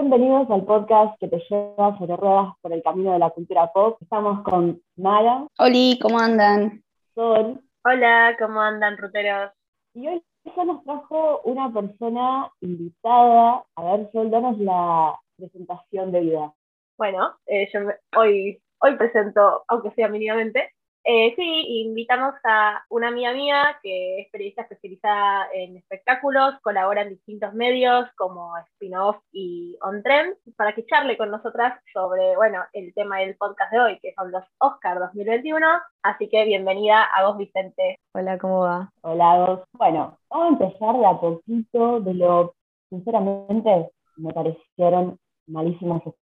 Bienvenidos 0.00 0.48
al 0.48 0.64
podcast 0.64 1.18
que 1.18 1.26
te 1.26 1.42
lleva 1.50 1.98
sobre 1.98 2.14
ruedas 2.14 2.54
por 2.62 2.72
el 2.72 2.84
camino 2.84 3.14
de 3.14 3.18
la 3.18 3.30
cultura 3.30 3.66
pop. 3.72 3.98
Estamos 4.00 4.44
con 4.44 4.80
Mara. 4.94 5.44
Hola, 5.58 5.96
¿cómo 6.00 6.20
andan? 6.20 6.84
Sol. 7.16 7.60
Hola, 7.84 8.36
¿cómo 8.38 8.60
andan, 8.60 8.96
ruteros? 8.96 9.50
Y 9.94 10.06
hoy 10.06 10.22
ya 10.56 10.64
nos 10.64 10.84
trajo 10.84 11.40
una 11.40 11.72
persona 11.72 12.48
invitada. 12.60 13.64
A 13.74 13.82
ver, 13.82 14.08
Sol, 14.12 14.30
danos 14.30 14.56
la 14.58 15.18
presentación 15.36 16.12
de 16.12 16.20
vida. 16.20 16.52
Bueno, 16.96 17.34
eh, 17.46 17.68
yo 17.74 17.80
hoy, 18.16 18.62
hoy 18.78 18.96
presento, 18.96 19.64
aunque 19.66 19.90
sea 19.96 20.06
mínimamente, 20.06 20.74
eh, 21.10 21.32
sí, 21.36 21.84
invitamos 21.86 22.34
a 22.44 22.84
una 22.90 23.08
amiga 23.08 23.32
mía 23.32 23.78
que 23.82 24.20
es 24.20 24.30
periodista 24.30 24.60
especializada 24.60 25.48
en 25.54 25.78
espectáculos, 25.78 26.60
colabora 26.60 27.00
en 27.00 27.08
distintos 27.08 27.54
medios 27.54 28.06
como 28.14 28.54
Spin-Off 28.74 29.16
y 29.32 29.74
On 29.80 30.02
Trend, 30.02 30.34
para 30.54 30.74
que 30.74 30.84
charle 30.84 31.16
con 31.16 31.30
nosotras 31.30 31.80
sobre, 31.94 32.36
bueno, 32.36 32.62
el 32.74 32.92
tema 32.92 33.20
del 33.20 33.36
podcast 33.36 33.72
de 33.72 33.80
hoy, 33.80 33.98
que 34.00 34.12
son 34.18 34.30
los 34.30 34.44
Oscar 34.58 34.98
2021. 34.98 35.66
Así 36.02 36.28
que 36.28 36.44
bienvenida 36.44 37.04
a 37.04 37.26
vos, 37.26 37.38
Vicente. 37.38 37.98
Hola, 38.12 38.36
¿cómo 38.36 38.60
va? 38.60 38.92
Hola, 39.00 39.46
vos. 39.46 39.60
Bueno, 39.72 40.18
vamos 40.28 40.60
a 40.60 40.64
empezar 40.64 40.94
de 40.94 41.06
a 41.06 41.18
poquito 41.18 42.00
de 42.00 42.12
lo, 42.12 42.54
sinceramente, 42.90 43.88
me 44.18 44.30
parecieron 44.34 45.18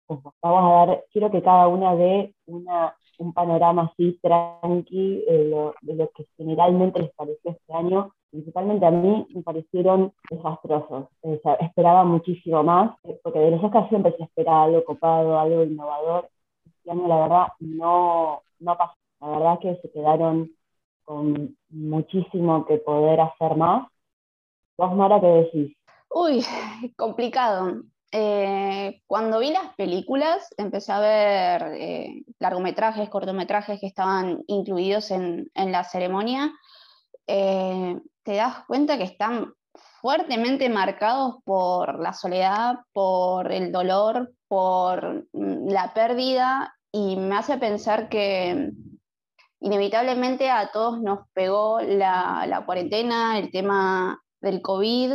Vamos 0.09 0.35
a 0.43 0.87
dar, 0.87 1.05
quiero 1.13 1.31
que 1.31 1.43
cada 1.43 1.69
una 1.69 1.95
dé 1.97 2.35
una 2.47 2.95
un 3.19 3.33
panorama 3.33 3.91
así 3.93 4.19
tranqui 4.23 5.25
de 5.27 5.45
lo, 5.49 5.75
de 5.83 5.95
lo 5.95 6.11
que 6.11 6.27
generalmente 6.37 7.01
les 7.01 7.13
pareció 7.15 7.53
este 7.53 7.73
año. 7.73 8.13
Principalmente 8.31 8.87
a 8.87 8.91
mí 8.91 9.27
me 9.35 9.43
parecieron 9.43 10.13
desastrosos. 10.31 11.09
esperaba 11.61 12.05
muchísimo 12.05 12.63
más, 12.63 12.97
eh, 13.05 13.19
porque 13.23 13.39
de 13.39 13.53
los 13.53 13.63
Oscars 13.63 13.89
siempre 13.89 14.15
se 14.17 14.25
espera 14.25 14.65
algo 14.65 14.85
copado, 14.85 15.39
algo 15.39 15.63
innovador. 15.63 16.29
Este 16.67 16.91
año 16.91 17.07
la 17.07 17.21
verdad 17.21 17.47
no, 17.61 18.43
no 18.59 18.77
pasó. 18.77 18.95
La 19.21 19.29
verdad 19.31 19.59
que 19.61 19.77
se 19.81 19.91
quedaron 19.91 20.51
con 21.05 21.57
muchísimo 21.71 22.67
que 22.67 22.79
poder 22.79 23.21
hacer 23.21 23.57
más. 23.57 23.89
¿Vos, 24.77 24.95
Mara, 24.95 25.21
qué 25.21 25.27
decís? 25.27 25.77
Uy, 26.11 26.45
complicado. 26.97 27.83
Eh, 28.17 29.03
cuando 29.09 29.41
vi 29.41 29.51
las 29.51 29.75
películas, 29.75 30.49
empecé 30.57 30.93
a 30.93 31.01
ver 31.01 31.63
eh, 31.75 32.23
largometrajes, 32.39 33.11
cortometrajes 33.11 33.81
que 33.81 33.89
estaban 33.89 34.45
incluidos 34.47 35.11
en, 35.11 35.51
la 35.53 35.83
ceremonia. 35.83 36.53
Eh, 37.27 37.99
te 38.23 38.37
das 38.37 38.65
cuenta 38.69 38.99
que 38.99 39.03
están 39.03 39.53
fuertemente 40.01 40.69
marcados 40.69 41.43
por 41.43 41.99
la 41.99 42.13
soledad, 42.13 42.77
por 42.93 43.51
el 43.51 43.73
dolor, 43.73 44.33
por 44.47 45.27
mm, 45.33 45.71
la 45.71 45.93
pérdida, 45.93 46.73
y 46.93 47.17
me 47.17 47.35
hace 47.35 47.59
pensar 47.59 48.09
que 48.09 48.71
inevitablemente 49.59 50.51
a 50.51 50.71
todos 50.71 51.01
nos 51.01 51.27
pegó 51.33 51.81
la, 51.81 52.47
la 52.47 52.65
cuarentena, 52.65 53.41
el 53.41 53.51
tema 53.51 54.23
del 54.41 54.63
COVID, 54.63 55.15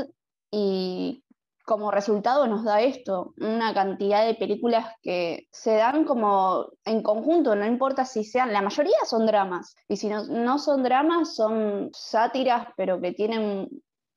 y 0.51 1.23
como 1.69 1.91
resultado 1.91 2.47
nos 2.47 2.63
da 2.63 2.81
esto, 2.81 3.35
una 3.37 3.75
cantidad 3.75 4.25
de 4.25 4.33
películas 4.33 4.87
que 5.03 5.47
se 5.51 5.75
dan 5.75 6.03
como 6.03 6.65
en 6.83 7.03
conjunto, 7.03 7.53
no 7.53 7.63
importa 7.63 8.05
si 8.05 8.23
sean, 8.23 8.51
la 8.51 8.63
mayoría 8.63 8.97
son 9.05 9.27
dramas, 9.27 9.75
y 9.87 9.97
si 9.97 10.09
no, 10.09 10.57
son 10.57 10.81
dramas, 10.81 11.35
son 11.35 11.91
sátiras, 11.93 12.69
pero 12.75 12.99
que 12.99 13.11
tienen 13.11 13.69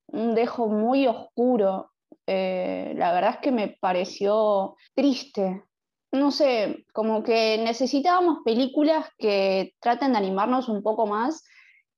un 0.07 0.35
dejo 0.35 0.69
muy 0.69 1.07
oscuro. 1.07 1.91
Eh, 2.27 2.95
la 2.97 3.13
verdad 3.13 3.33
es 3.33 3.41
que 3.43 3.53
me 3.53 3.77
pareció 3.79 4.77
triste. 4.95 5.63
No 6.11 6.31
sé, 6.31 6.87
como 6.95 7.23
que 7.23 7.59
necesitábamos 7.63 8.39
películas 8.47 9.11
que 9.19 9.75
traten 9.79 10.13
de 10.13 10.19
animarnos 10.19 10.71
un 10.71 10.83
poco 10.83 11.07
más 11.07 11.45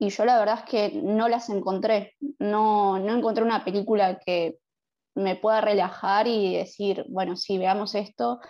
y 0.00 0.08
yo 0.08 0.24
la 0.24 0.36
verdad 0.36 0.64
es 0.64 0.70
que 0.70 1.00
no 1.00 1.28
las 1.28 1.48
encontré. 1.48 2.16
No, 2.40 2.98
no 2.98 3.16
encontré 3.16 3.44
una 3.44 3.64
película 3.64 4.18
que 4.18 4.58
me 5.14 5.36
pueda 5.36 5.60
relajar 5.60 6.26
y 6.26 6.56
decir, 6.56 7.04
bueno, 7.08 7.36
sí, 7.36 7.58
veamos 7.58 7.94
esto 7.94 8.40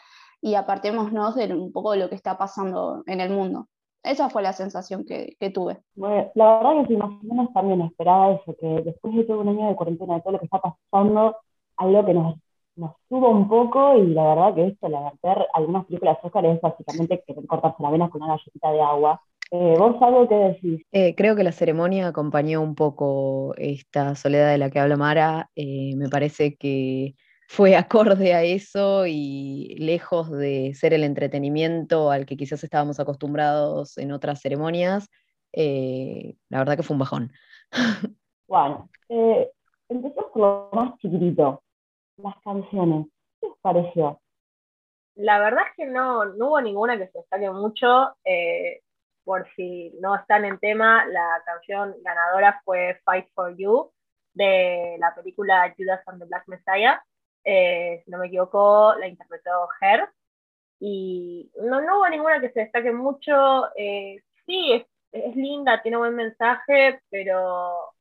y 0.40 0.54
apartémonos 0.54 1.34
de 1.34 1.54
un 1.54 1.72
poco 1.72 1.92
de 1.92 1.98
lo 1.98 2.08
que 2.08 2.14
está 2.14 2.36
pasando 2.36 3.02
en 3.06 3.20
el 3.20 3.30
mundo. 3.30 3.68
Esa 4.02 4.28
fue 4.28 4.42
la 4.42 4.52
sensación 4.52 5.06
que, 5.06 5.36
tuve. 5.50 5.78
Bueno, 5.94 6.30
la 6.34 6.58
verdad 6.58 6.82
que 6.82 6.88
sí, 6.88 6.96
más 6.98 7.10
o 7.10 7.24
menos 7.24 7.52
también 7.54 7.80
esperaba 7.80 8.32
eso, 8.32 8.54
que 8.60 8.66
después 8.82 9.14
de 9.14 9.24
todo 9.24 9.40
un 9.40 9.48
año 9.48 9.68
de 9.68 9.76
cuarentena, 9.76 10.16
de 10.16 10.20
todo 10.20 10.34
lo 10.34 10.38
que 10.38 10.44
está 10.44 10.60
pasando, 10.60 11.36
algo 11.78 12.04
que 12.04 12.12
nos, 12.12 12.36
nos 12.76 12.92
suba 13.08 13.28
un 13.30 13.48
poco 13.48 13.96
y 13.96 14.08
la 14.08 14.34
verdad 14.34 14.54
que 14.54 14.66
esto, 14.66 14.88
la 14.88 15.14
ver 15.22 15.46
algunas 15.54 15.86
películas 15.86 16.18
Oscar 16.22 16.44
es 16.44 16.60
básicamente 16.60 17.24
que 17.26 17.32
te 17.32 17.46
cortas 17.46 17.74
la 17.78 17.90
vena 17.90 18.10
con 18.10 18.22
una 18.22 18.34
galletita 18.34 18.70
de 18.70 18.82
agua 18.82 19.22
eh, 19.50 19.74
¿Vos 19.78 19.96
algo 20.00 20.28
que 20.28 20.34
decís? 20.34 20.82
Eh, 20.92 21.14
creo 21.14 21.36
que 21.36 21.44
la 21.44 21.52
ceremonia 21.52 22.08
acompañó 22.08 22.60
un 22.60 22.74
poco 22.74 23.54
esta 23.56 24.14
soledad 24.14 24.50
de 24.50 24.58
la 24.58 24.70
que 24.70 24.80
habla 24.80 24.96
Mara. 24.96 25.50
Eh, 25.54 25.94
me 25.96 26.08
parece 26.08 26.56
que 26.56 27.14
fue 27.46 27.76
acorde 27.76 28.34
a 28.34 28.42
eso 28.42 29.06
y 29.06 29.76
lejos 29.78 30.30
de 30.30 30.72
ser 30.74 30.94
el 30.94 31.04
entretenimiento 31.04 32.10
al 32.10 32.26
que 32.26 32.36
quizás 32.36 32.64
estábamos 32.64 32.98
acostumbrados 33.00 33.98
en 33.98 34.12
otras 34.12 34.40
ceremonias, 34.40 35.08
la 35.52 36.58
verdad 36.58 36.76
que 36.76 36.82
fue 36.82 36.94
un 36.94 37.00
bajón. 37.00 37.32
Bueno, 38.46 38.90
empezamos 39.88 40.30
con 40.32 40.42
lo 40.42 40.68
más 40.72 40.98
chiquitito, 40.98 41.62
las 42.18 42.34
canciones. 42.44 43.06
¿Qué 43.40 43.46
os 43.46 43.58
pareció? 43.62 44.20
La 45.14 45.38
verdad 45.38 45.64
es 45.70 45.76
que 45.76 45.86
no, 45.86 46.26
no 46.26 46.48
hubo 46.48 46.60
ninguna 46.60 46.98
que 46.98 47.08
se 47.08 47.18
destaque 47.18 47.50
mucho 47.50 48.14
por 49.24 49.48
si 49.54 49.92
no 50.00 50.14
están 50.14 50.44
en 50.44 50.58
tema, 50.58 51.06
la 51.06 51.42
canción 51.44 51.94
ganadora 52.02 52.60
fue 52.64 53.00
Fight 53.04 53.28
for 53.34 53.56
You 53.56 53.90
de 54.34 54.96
la 54.98 55.14
película 55.14 55.74
Judas 55.76 56.02
and 56.06 56.20
the 56.20 56.26
Black 56.26 56.44
Messiah. 56.46 57.02
Eh, 57.44 58.02
si 58.04 58.10
no 58.10 58.18
me 58.18 58.26
equivoco, 58.26 58.94
la 58.98 59.06
interpretó 59.08 59.68
Her. 59.80 60.08
Y 60.80 61.50
no, 61.56 61.78
hubo 61.78 62.08
ninguna 62.08 62.40
que 62.40 62.50
se 62.50 62.60
destaque 62.60 62.92
mucho. 62.92 63.74
Eh, 63.76 64.22
sí, 64.46 64.72
es, 64.72 64.86
es, 65.12 65.36
linda, 65.36 65.82
tiene 65.82 65.96
buen 65.96 66.14
mensaje, 66.14 67.00
pero 67.10 67.94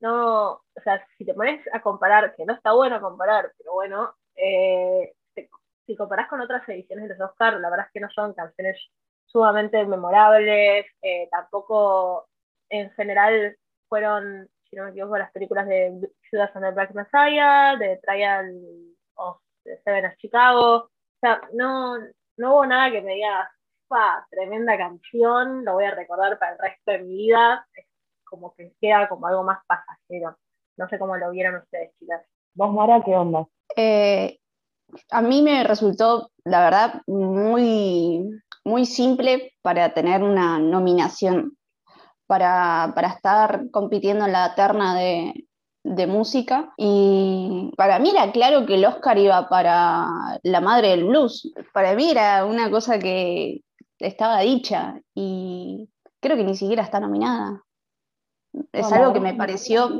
no, 0.00 0.52
o 0.52 0.80
sea, 0.82 1.06
si 1.16 1.24
te 1.24 1.34
pones 1.34 1.64
a 1.72 1.80
comparar, 1.80 2.34
que 2.34 2.44
no 2.44 2.54
está 2.54 2.72
bueno 2.72 3.00
comparar, 3.00 3.52
pero 3.58 3.74
bueno, 3.74 4.14
eh, 4.36 5.14
si 5.86 5.96
comparás 5.96 6.28
con 6.28 6.40
otras 6.40 6.68
ediciones 6.68 7.08
de 7.08 7.16
los 7.16 7.30
Oscars, 7.30 7.60
la 7.60 7.70
verdad 7.70 7.86
es 7.86 7.92
que 7.92 8.00
no 8.00 8.10
son 8.10 8.34
canciones 8.34 8.76
sumamente 9.26 9.84
memorables, 9.86 10.86
eh, 11.02 11.28
tampoco 11.30 12.26
en 12.70 12.90
general 12.92 13.56
fueron, 13.88 14.48
si 14.68 14.76
no 14.76 14.84
me 14.84 14.90
equivoco, 14.90 15.18
las 15.18 15.32
películas 15.32 15.66
de 15.66 15.92
Judas 16.30 16.50
and 16.54 16.64
the 16.64 16.70
Black 16.72 16.94
Messiah, 16.94 17.76
de 17.76 17.98
Trial 17.98 18.52
of 19.14 19.38
Seven 19.84 20.06
of 20.06 20.16
Chicago, 20.18 20.74
o 20.76 20.90
sea, 21.20 21.40
no, 21.52 21.98
no 22.36 22.54
hubo 22.54 22.66
nada 22.66 22.90
que 22.90 23.00
me 23.00 23.14
diga, 23.14 23.50
pa, 23.88 24.26
tremenda 24.30 24.76
canción, 24.76 25.64
lo 25.64 25.74
voy 25.74 25.84
a 25.84 25.94
recordar 25.94 26.38
para 26.38 26.52
el 26.52 26.58
resto 26.58 26.92
de 26.92 26.98
mi 26.98 27.16
vida, 27.16 27.66
es 27.74 27.86
como 28.24 28.54
que 28.54 28.72
queda 28.80 29.08
como 29.08 29.26
algo 29.26 29.44
más 29.44 29.60
pasajero. 29.66 30.36
No 30.76 30.88
sé 30.88 30.98
cómo 30.98 31.16
lo 31.16 31.30
vieron 31.30 31.56
ustedes, 31.56 31.92
chicas. 31.98 32.22
¿Vos, 32.54 32.72
Mara, 32.72 33.00
qué 33.04 33.14
onda? 33.14 33.46
Eh, 33.76 34.38
a 35.10 35.22
mí 35.22 35.42
me 35.42 35.64
resultó, 35.64 36.30
la 36.44 36.64
verdad, 36.64 37.02
muy 37.06 38.28
muy 38.64 38.86
simple 38.86 39.52
para 39.62 39.92
tener 39.92 40.22
una 40.22 40.58
nominación, 40.58 41.56
para, 42.26 42.92
estar 43.14 43.70
compitiendo 43.70 44.24
en 44.24 44.32
la 44.32 44.54
terna 44.54 44.94
de, 44.98 45.46
música. 46.08 46.72
Y 46.78 47.70
para 47.76 47.98
mí 47.98 48.10
era 48.10 48.32
claro 48.32 48.64
que 48.64 48.76
el 48.76 48.86
Oscar 48.86 49.18
iba 49.18 49.48
para 49.48 50.06
la 50.42 50.60
madre 50.60 50.88
del 50.88 51.04
blues. 51.04 51.52
Para 51.74 51.94
mí 51.94 52.10
era 52.10 52.46
una 52.46 52.70
cosa 52.70 52.98
que 52.98 53.60
estaba 53.98 54.40
dicha 54.40 55.00
y 55.14 55.88
creo 56.20 56.36
que 56.36 56.44
ni 56.44 56.56
siquiera 56.56 56.82
está 56.82 57.00
nominada. 57.00 57.62
Es 58.72 58.90
algo 58.92 59.12
que 59.12 59.20
me 59.20 59.34
pareció... 59.34 59.90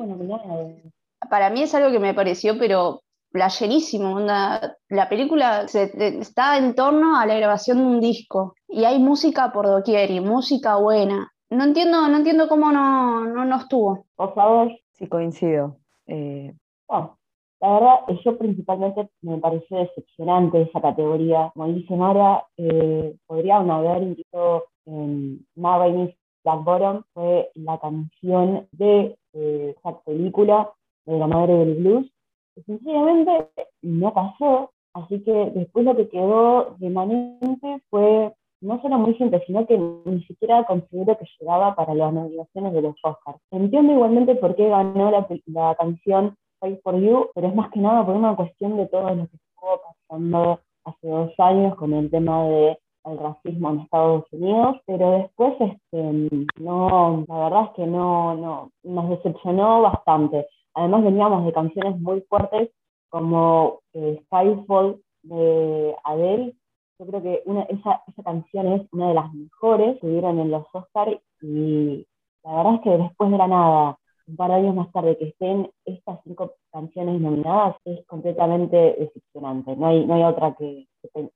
Para 1.30 1.48
mí 1.48 1.62
es 1.62 1.74
algo 1.74 1.90
que 1.90 2.00
me 2.00 2.12
pareció, 2.12 2.58
pero 2.58 3.03
playerísimo. 3.34 4.20
la 4.20 5.08
película 5.08 5.62
está 5.64 6.56
en 6.56 6.76
torno 6.76 7.18
a 7.18 7.26
la 7.26 7.34
grabación 7.34 7.78
de 7.78 7.84
un 7.84 8.00
disco 8.00 8.54
y 8.68 8.84
hay 8.84 9.00
música 9.00 9.50
por 9.52 9.66
doquier 9.66 10.12
y 10.12 10.20
música 10.20 10.76
buena. 10.76 11.32
No 11.50 11.64
entiendo, 11.64 12.08
no 12.08 12.16
entiendo 12.16 12.46
cómo 12.46 12.70
no, 12.70 13.26
no, 13.26 13.56
estuvo. 13.56 14.06
Por 14.14 14.34
favor. 14.34 14.70
Sí, 14.92 15.08
coincido. 15.08 15.78
Eh, 16.06 16.54
la 16.88 17.72
verdad, 17.72 17.96
yo 18.24 18.38
principalmente 18.38 19.08
me 19.22 19.38
pareció 19.38 19.78
decepcionante 19.78 20.62
esa 20.62 20.80
categoría. 20.80 21.50
Como 21.54 21.72
dice 21.72 21.96
Mara, 21.96 22.44
eh, 22.56 23.16
podrían 23.26 23.68
haber 23.68 24.02
incluso 24.04 24.66
en 24.86 25.44
Mavainis 25.56 26.14
Black 26.44 26.62
Bottom, 26.62 27.02
fue 27.14 27.50
la 27.54 27.80
canción 27.80 28.68
de 28.70 29.18
eh, 29.32 29.74
esa 29.76 29.98
película 30.02 30.70
de 31.06 31.18
la 31.18 31.26
madre 31.26 31.54
del 31.54 31.74
blues, 31.74 32.13
sencillamente 32.62 33.48
no 33.82 34.12
pasó. 34.12 34.70
Así 34.94 35.22
que 35.24 35.50
después 35.54 35.84
lo 35.84 35.96
que 35.96 36.08
quedó 36.08 36.76
remanente 36.78 37.82
fue 37.90 38.32
no 38.60 38.80
solo 38.80 38.98
muy 38.98 39.14
gente, 39.14 39.42
sino 39.46 39.66
que 39.66 39.76
ni 39.76 40.22
siquiera 40.24 40.64
considero 40.64 41.18
que 41.18 41.26
llegaba 41.38 41.74
para 41.74 41.94
las 41.94 42.12
nominaciones 42.12 42.72
de 42.72 42.82
los 42.82 42.94
Oscars. 43.02 43.38
Entiendo 43.50 43.92
igualmente 43.92 44.36
por 44.36 44.54
qué 44.56 44.68
ganó 44.68 45.10
la, 45.10 45.26
la 45.46 45.74
canción 45.74 46.36
Fight 46.60 46.80
for 46.82 46.96
You, 46.98 47.28
pero 47.34 47.48
es 47.48 47.54
más 47.54 47.70
que 47.70 47.80
nada 47.80 48.06
por 48.06 48.16
una 48.16 48.34
cuestión 48.36 48.76
de 48.76 48.86
todo 48.86 49.10
lo 49.10 49.28
que 49.28 49.36
estuvo 49.36 49.80
pasando 50.08 50.60
hace 50.84 51.08
dos 51.08 51.32
años 51.38 51.74
con 51.76 51.92
el 51.92 52.10
tema 52.10 52.44
de 52.44 52.78
el 53.04 53.18
racismo 53.18 53.70
en 53.70 53.80
Estados 53.80 54.24
Unidos, 54.32 54.76
pero 54.86 55.10
después 55.10 55.52
este, 55.60 56.48
no, 56.58 57.24
la 57.28 57.38
verdad 57.38 57.64
es 57.64 57.70
que 57.76 57.86
no, 57.86 58.34
no, 58.34 58.70
nos 58.82 59.10
decepcionó 59.10 59.82
bastante. 59.82 60.46
Además 60.74 61.04
veníamos 61.04 61.44
de 61.44 61.52
canciones 61.52 61.98
muy 62.00 62.20
fuertes 62.22 62.70
como 63.08 63.80
eh, 63.92 64.20
Skyfall 64.26 65.00
de 65.22 65.94
Adele. 66.04 66.54
Yo 66.98 67.06
creo 67.06 67.22
que 67.22 67.42
esa, 67.70 68.02
canción 68.24 68.72
es 68.72 68.82
una 68.92 69.08
de 69.08 69.14
las 69.14 69.32
mejores 69.32 70.00
que 70.00 70.08
dieron 70.08 70.38
en 70.38 70.50
los 70.50 70.64
Oscars 70.72 71.20
y 71.40 72.06
la 72.42 72.56
verdad 72.56 72.74
es 72.74 72.80
que 72.82 72.90
después 72.90 73.30
de 73.30 73.38
la 73.38 73.48
nada, 73.48 73.98
un 74.26 74.36
par 74.36 74.50
de 74.50 74.56
años 74.56 74.74
más 74.74 74.90
tarde, 74.92 75.16
que 75.16 75.28
estén 75.28 75.70
estas 75.84 76.20
cinco 76.24 76.54
canciones 76.72 77.20
nominadas 77.20 77.76
es 77.84 78.04
completamente 78.06 78.76
decepcionante. 78.98 79.76
No 79.76 79.86
hay, 79.86 80.22
otra 80.22 80.54
que, 80.54 80.86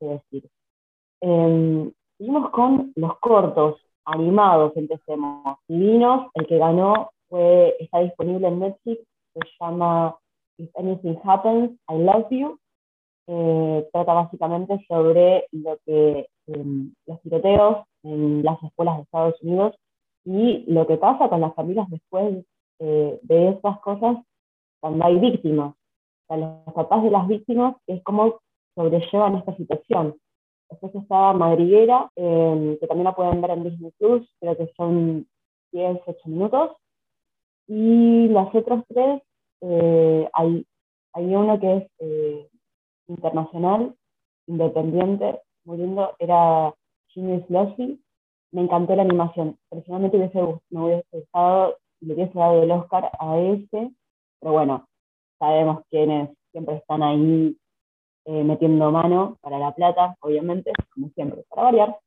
decir. 0.00 0.48
Eh, 1.20 1.92
seguimos 2.16 2.50
con 2.50 2.92
los 2.96 3.18
cortos 3.18 3.80
animados, 4.04 4.76
empecemos. 4.76 5.58
Divinos, 5.68 6.28
el 6.34 6.46
que 6.46 6.58
ganó 6.58 7.10
fue, 7.28 7.76
está 7.78 8.00
disponible 8.00 8.48
en 8.48 8.58
Netflix, 8.60 9.06
se 9.40 9.64
llama 9.64 10.16
If 10.58 10.70
Anything 10.76 11.18
Happens, 11.24 11.72
I 11.88 11.98
Love 11.98 12.28
You. 12.30 12.58
Eh, 13.26 13.88
trata 13.92 14.14
básicamente 14.14 14.84
sobre 14.88 15.46
lo 15.52 15.76
que 15.84 16.28
eh, 16.46 16.64
los 17.06 17.20
tiroteos 17.22 17.84
en 18.02 18.42
las 18.42 18.62
escuelas 18.62 18.96
de 18.96 19.02
Estados 19.02 19.42
Unidos 19.42 19.74
y 20.24 20.64
lo 20.66 20.86
que 20.86 20.96
pasa 20.96 21.28
con 21.28 21.40
las 21.40 21.54
familias 21.54 21.88
después 21.90 22.44
eh, 22.80 23.18
de 23.22 23.48
estas 23.50 23.80
cosas 23.80 24.16
cuando 24.80 25.04
hay 25.04 25.18
víctimas. 25.18 25.74
O 25.74 26.26
sea, 26.28 26.36
los 26.36 26.74
papás 26.74 27.02
de 27.02 27.10
las 27.10 27.26
víctimas 27.28 27.76
es 27.86 28.02
cómo 28.02 28.40
sobrellevan 28.74 29.36
esta 29.36 29.56
situación. 29.56 30.16
Después 30.70 30.94
está 30.94 31.32
Madriguera, 31.32 32.10
eh, 32.14 32.76
que 32.80 32.86
también 32.86 33.04
la 33.04 33.14
pueden 33.14 33.40
ver 33.40 33.52
en 33.52 33.64
Disney 33.64 33.92
Plus, 33.98 34.28
creo 34.38 34.56
que 34.56 34.70
son 34.76 35.26
10, 35.72 36.00
8 36.06 36.28
minutos. 36.28 36.76
Y 37.66 38.28
las 38.28 38.54
otras 38.54 38.84
tres, 38.88 39.22
eh, 39.60 40.28
hay, 40.32 40.66
hay 41.12 41.34
uno 41.34 41.58
que 41.60 41.76
es 41.76 41.90
eh, 41.98 42.48
internacional, 43.08 43.94
independiente, 44.46 45.40
muy 45.64 45.78
lindo, 45.78 46.14
era 46.18 46.74
Genius 47.08 47.48
Lossy. 47.50 48.02
Me 48.50 48.62
encantó 48.62 48.96
la 48.96 49.02
animación. 49.02 49.58
Personalmente 49.68 50.16
hubiese, 50.16 50.40
me 50.70 50.80
hubiese 50.80 51.06
gustado, 51.12 51.76
le 52.00 52.14
hubiese 52.14 52.38
dado 52.38 52.62
el 52.62 52.70
Oscar 52.70 53.10
a 53.18 53.38
este, 53.38 53.90
pero 54.40 54.52
bueno, 54.52 54.86
sabemos 55.38 55.82
quiénes 55.90 56.30
siempre 56.50 56.76
están 56.76 57.02
ahí 57.02 57.56
eh, 58.24 58.44
metiendo 58.44 58.90
mano 58.90 59.36
para 59.40 59.58
la 59.58 59.72
plata, 59.72 60.16
obviamente, 60.20 60.72
como 60.94 61.08
siempre, 61.10 61.44
para 61.48 61.62
variar. 61.64 61.98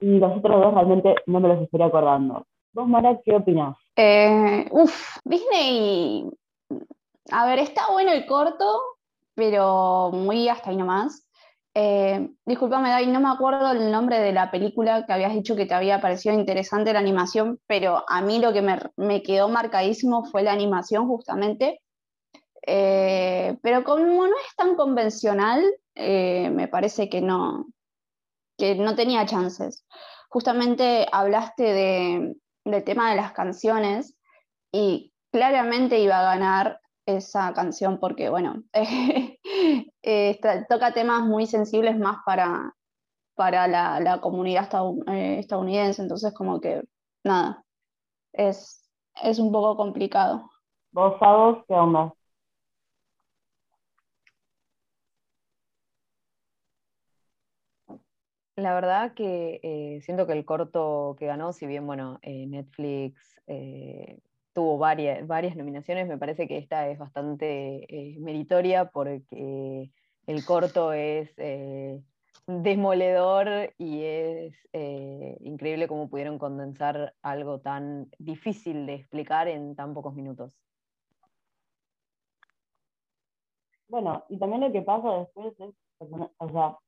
Y 0.00 0.18
los 0.18 0.36
otros 0.36 0.60
dos 0.60 0.74
realmente 0.74 1.14
no 1.26 1.40
me 1.40 1.48
los 1.48 1.62
estaría 1.62 1.86
acordando. 1.86 2.44
Vos, 2.72 2.86
Mara, 2.86 3.18
¿qué 3.24 3.34
opinás? 3.34 3.76
Eh, 3.96 4.66
uf, 4.70 5.18
Disney. 5.24 6.30
A 7.30 7.46
ver, 7.46 7.58
está 7.58 7.90
bueno 7.90 8.12
el 8.12 8.26
corto, 8.26 8.80
pero 9.34 10.10
muy 10.12 10.48
hasta 10.48 10.70
ahí 10.70 10.76
nomás. 10.76 11.28
Eh, 11.74 12.30
disculpame, 12.46 12.88
Dai, 12.88 13.06
no 13.06 13.20
me 13.20 13.28
acuerdo 13.28 13.72
el 13.72 13.92
nombre 13.92 14.18
de 14.18 14.32
la 14.32 14.50
película 14.50 15.04
que 15.04 15.12
habías 15.12 15.34
dicho 15.34 15.56
que 15.56 15.66
te 15.66 15.74
había 15.74 16.00
parecido 16.00 16.34
interesante 16.34 16.92
la 16.92 17.00
animación, 17.00 17.60
pero 17.66 18.02
a 18.08 18.22
mí 18.22 18.38
lo 18.38 18.52
que 18.52 18.62
me, 18.62 18.78
me 18.96 19.22
quedó 19.22 19.48
marcadísimo 19.48 20.24
fue 20.24 20.42
la 20.42 20.52
animación, 20.52 21.06
justamente. 21.06 21.82
Eh, 22.66 23.56
pero 23.62 23.84
como 23.84 24.26
no 24.26 24.36
es 24.36 24.56
tan 24.56 24.74
convencional, 24.74 25.62
eh, 25.94 26.50
me 26.50 26.66
parece 26.66 27.08
que 27.08 27.20
no, 27.20 27.66
que 28.56 28.74
no 28.74 28.94
tenía 28.94 29.26
chances. 29.26 29.86
Justamente 30.28 31.06
hablaste 31.12 31.62
de, 31.62 32.36
del 32.64 32.84
tema 32.84 33.10
de 33.10 33.16
las 33.16 33.32
canciones 33.32 34.16
y 34.72 35.12
claramente 35.36 35.98
iba 35.98 36.18
a 36.18 36.34
ganar 36.34 36.80
esa 37.04 37.52
canción 37.52 38.00
porque, 38.00 38.30
bueno, 38.30 38.62
eh, 40.02 40.40
toca 40.66 40.94
temas 40.94 41.24
muy 41.24 41.46
sensibles 41.46 41.98
más 41.98 42.20
para, 42.24 42.74
para 43.34 43.68
la, 43.68 44.00
la 44.00 44.22
comunidad 44.22 44.70
estadounidense, 45.38 46.00
entonces 46.00 46.32
como 46.32 46.58
que, 46.58 46.82
nada, 47.22 47.62
es, 48.32 48.88
es 49.22 49.38
un 49.38 49.52
poco 49.52 49.76
complicado. 49.76 50.48
¿Vos, 50.92 51.18
Fados, 51.18 51.58
qué 51.68 51.74
onda? 51.74 52.14
La 58.56 58.72
verdad 58.74 59.12
que 59.12 59.60
eh, 59.62 60.00
siento 60.00 60.26
que 60.26 60.32
el 60.32 60.46
corto 60.46 61.14
que 61.18 61.26
ganó, 61.26 61.52
si 61.52 61.66
bien 61.66 61.86
bueno, 61.86 62.18
eh, 62.22 62.46
Netflix 62.46 63.38
eh, 63.46 64.18
tuvo 64.56 64.78
varias, 64.78 65.26
varias 65.26 65.54
nominaciones, 65.54 66.08
me 66.08 66.16
parece 66.16 66.48
que 66.48 66.56
esta 66.56 66.88
es 66.88 66.98
bastante 66.98 67.86
meritoria 68.18 68.86
porque 68.86 69.90
el 70.26 70.44
corto 70.46 70.94
es 70.94 71.30
demoledor 72.46 73.74
y 73.76 74.02
es 74.02 74.54
increíble 75.40 75.86
cómo 75.88 76.08
pudieron 76.08 76.38
condensar 76.38 77.12
algo 77.20 77.60
tan 77.60 78.08
difícil 78.18 78.86
de 78.86 78.94
explicar 78.94 79.46
en 79.46 79.76
tan 79.76 79.92
pocos 79.92 80.14
minutos. 80.14 80.56
Bueno, 83.88 84.24
y 84.30 84.38
también 84.38 84.62
lo 84.62 84.72
que 84.72 84.80
pasa 84.80 85.18
después 85.18 85.52
es, 85.60 85.74
o 86.38 86.48
sea, 86.48 86.78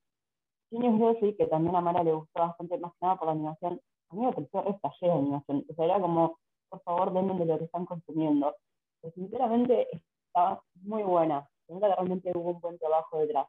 Genius 0.71 0.99
Rossi, 0.99 1.35
que 1.35 1.47
también 1.49 1.77
a 1.77 1.83
Mara 1.83 2.03
le 2.03 2.15
gustó 2.15 2.41
bastante 2.41 2.79
más 2.79 2.93
que 2.93 2.99
nada 3.03 3.17
por 3.17 3.27
la 3.27 3.33
animación, 3.33 3.79
a 4.09 4.15
mí 4.15 4.25
me 4.25 4.33
pareció 4.33 4.63
re 4.63 4.75
de 5.03 5.13
animación. 5.13 5.67
O 5.69 5.75
sea, 5.75 5.85
era 5.85 6.01
como, 6.01 6.39
por 6.69 6.83
favor, 6.83 7.13
denme 7.13 7.35
de 7.39 7.45
lo 7.47 7.59
que 7.59 7.65
están 7.65 7.87
consumiendo. 7.87 8.55
Pero 9.01 9.15
sinceramente 9.15 9.89
estaba 10.27 10.63
muy 10.83 11.03
buena. 11.03 11.49
que 11.67 11.79
realmente 11.79 12.33
hubo 12.35 12.51
un 12.51 12.61
buen 12.61 12.79
trabajo 12.79 13.19
detrás. 13.19 13.47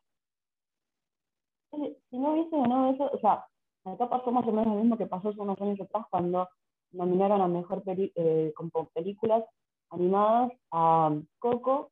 Si 1.71 2.17
no 2.17 2.33
hubiese 2.33 2.57
ganado 2.57 2.91
eso, 2.91 3.09
o 3.13 3.19
sea, 3.19 3.45
acá 3.85 4.09
pasó 4.09 4.31
más 4.31 4.45
o 4.47 4.51
menos 4.51 4.73
lo 4.73 4.81
mismo 4.81 4.97
que 4.97 5.05
pasó 5.05 5.29
hace 5.29 5.39
unos 5.39 5.59
años 5.61 5.79
atrás 5.81 6.05
cuando 6.09 6.49
nominaron 6.91 7.41
a 7.41 7.47
mejor 7.47 7.83
peli 7.83 8.11
eh, 8.15 8.51
como 8.55 8.89
películas 8.89 9.45
animadas 9.91 10.51
a 10.71 11.15
Coco 11.37 11.91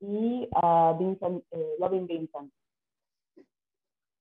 y 0.00 0.48
a 0.52 0.94
Vincent, 0.98 1.44
eh, 1.52 1.76
Loving 1.78 2.06
Vincent 2.06 2.52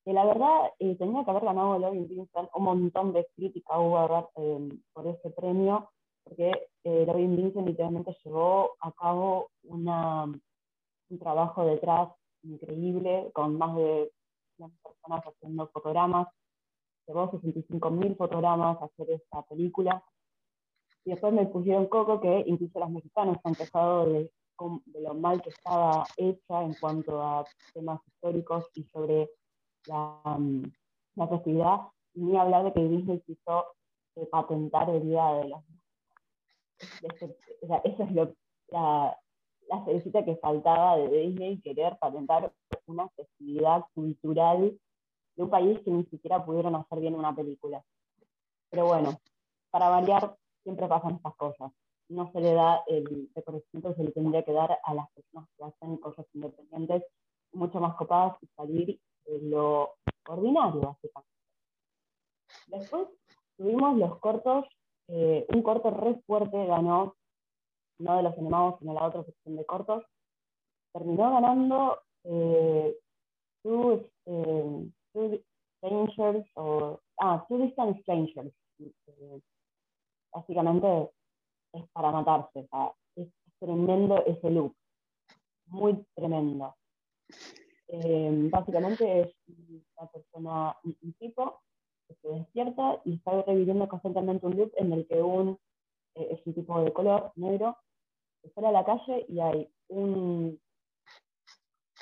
que 0.06 0.14
la 0.14 0.24
verdad 0.24 0.72
eh, 0.78 0.96
tenía 0.98 1.26
que 1.26 1.32
haber 1.32 1.44
ganado 1.44 1.80
Loving 1.80 2.08
Vincent, 2.08 2.50
un 2.54 2.64
montón 2.64 3.12
de 3.12 3.28
crítica 3.36 3.80
hubo 3.80 4.30
eh, 4.36 4.70
por 4.94 5.08
ese 5.08 5.32
premio, 5.32 5.90
porque 6.26 6.70
eh, 6.84 7.06
Loving 7.06 7.36
Vincent 7.36 7.68
literalmente 7.68 8.18
llevó 8.24 8.76
a 8.82 8.92
cabo 8.92 9.52
una, 9.64 10.26
un 10.26 11.20
trabajo 11.20 11.66
detrás 11.66 12.10
increíble, 12.44 13.32
con 13.34 13.58
más 13.58 13.76
de 13.76 14.12
100 14.58 14.72
personas 14.84 15.24
haciendo 15.24 15.68
fotogramas, 15.68 16.28
llevó 17.08 17.32
65.000 17.32 18.18
fotogramas 18.18 18.82
a 18.82 18.86
hacer 18.86 19.12
esta 19.12 19.44
película. 19.44 20.04
Y 21.06 21.12
después 21.12 21.34
me 21.34 21.46
pusieron 21.46 21.86
Coco, 21.88 22.20
que 22.20 22.44
incluso 22.48 22.80
las 22.80 22.90
mexicanas 22.90 23.38
han 23.44 23.54
quejado 23.54 24.08
de, 24.08 24.32
de 24.86 25.02
lo 25.02 25.14
mal 25.14 25.42
que 25.42 25.50
estaba 25.50 26.06
hecha 26.18 26.64
en 26.64 26.74
cuanto 26.80 27.22
a 27.22 27.46
temas 27.74 28.02
históricos 28.08 28.66
y 28.74 28.84
sobre 28.86 29.30
la, 29.86 30.20
mm, 30.40 30.64
la 31.16 31.28
festividad, 31.28 31.82
ni 32.16 32.36
hablar 32.38 32.64
de 32.64 32.74
que 32.74 32.88
Disney 32.88 33.22
quiso 33.22 33.66
eh, 34.16 34.26
patentar 34.32 34.90
el 34.90 35.04
Día 35.04 35.26
de 35.34 35.50
este, 35.50 35.64
o 37.62 37.68
sea, 37.68 37.78
Esa 37.84 38.04
es 38.04 38.12
lo, 38.12 38.34
la, 38.70 39.18
la 39.70 39.86
cerecita 39.86 40.24
que 40.24 40.36
faltaba 40.38 40.98
de 40.98 41.10
Disney, 41.10 41.62
querer 41.62 41.98
patentar 41.98 42.52
una 42.88 43.10
festividad 43.10 43.86
cultural 43.94 44.80
de 45.36 45.44
un 45.44 45.50
país 45.50 45.80
que 45.84 45.92
ni 45.92 46.06
siquiera 46.06 46.46
pudieron 46.46 46.76
hacer 46.76 47.00
bien 47.00 47.16
una 47.16 47.36
película. 47.36 47.84
Pero 48.70 48.88
bueno, 48.88 49.20
para 49.70 49.90
variar, 49.90 50.36
siempre 50.64 50.88
pasan 50.88 51.16
estas 51.16 51.36
cosas. 51.36 51.72
No 52.08 52.32
se 52.32 52.40
le 52.40 52.54
da 52.54 52.84
el 52.88 53.30
reconocimiento 53.34 53.90
que 53.90 53.96
se 53.96 54.04
le 54.04 54.12
tendría 54.12 54.44
que 54.44 54.54
dar 54.54 54.80
a 54.84 54.94
las 54.94 55.10
personas 55.12 55.50
que 55.58 55.64
hacen 55.64 55.98
cosas 55.98 56.26
independientes, 56.34 57.04
mucho 57.52 57.80
más 57.80 57.96
copadas 57.96 58.38
y 58.42 58.48
salir 58.56 59.00
lo 59.26 59.96
ordinario, 60.28 60.82
básicamente. 60.82 61.32
Después 62.68 63.08
tuvimos 63.58 63.98
los 63.98 64.20
cortos, 64.20 64.66
eh, 65.08 65.46
un 65.50 65.62
corto 65.62 65.92
re 65.92 66.22
fuerte 66.26 66.66
ganó, 66.66 67.16
no 68.00 68.18
de 68.18 68.24
los 68.24 68.38
animados, 68.38 68.80
sino 68.80 68.94
la 68.94 69.08
otra 69.08 69.24
sección 69.24 69.56
de 69.56 69.66
cortos. 69.66 70.04
Terminó 70.92 71.32
ganando 71.32 72.00
eh, 72.24 72.98
two, 73.62 74.10
eh, 74.26 74.92
strangers 75.78 76.46
o 76.56 77.00
ah, 77.20 77.46
two 77.48 77.58
distant 77.60 78.00
strangers. 78.02 78.54
Eh, 78.80 79.42
básicamente 80.32 81.12
es 81.74 81.90
para 81.92 82.12
matarse, 82.12 82.68
es 83.16 83.28
tremendo 83.60 84.26
ese 84.26 84.50
look, 84.50 84.76
muy 85.68 86.06
tremendo. 86.16 86.76
Eh, 87.88 88.50
básicamente 88.52 89.22
es 89.22 89.36
una 89.98 90.08
persona, 90.12 90.78
un 90.84 91.14
tipo 91.14 91.62
se 92.14 92.28
despierta 92.28 93.02
y 93.04 93.16
está 93.16 93.42
reviviendo 93.44 93.88
constantemente 93.88 94.46
un 94.46 94.58
loop 94.58 94.72
en 94.78 94.94
el 94.94 95.08
que 95.08 95.22
un, 95.22 95.58
eh, 96.16 96.28
es 96.32 96.46
un 96.46 96.54
tipo 96.54 96.80
de 96.82 96.94
color 96.94 97.32
negro, 97.36 97.78
sale 98.54 98.68
a 98.68 98.72
la 98.72 98.86
calle 98.86 99.26
y 99.28 99.40
hay 99.40 99.70
un, 99.88 100.60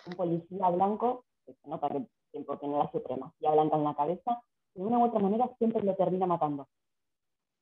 un 0.08 0.14
policía 0.16 0.70
blanco, 0.70 1.26
que 1.46 1.54
se 1.54 1.70
nota 1.70 1.90
que 1.90 2.06
tiempo 2.32 2.58
tiene 2.58 2.78
la 2.78 2.92
supremacía 2.92 3.52
blanca 3.52 3.78
en 3.78 3.84
la 3.84 3.96
cabeza, 3.96 4.44
y 4.76 4.80
de 4.80 4.86
una 4.86 5.00
u 5.00 5.06
otra 5.06 5.20
manera 5.20 5.50
siempre 5.58 5.84
lo 5.84 5.96
termina 5.96 6.26
matando. 6.26 6.68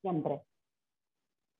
Siempre. 0.01 0.41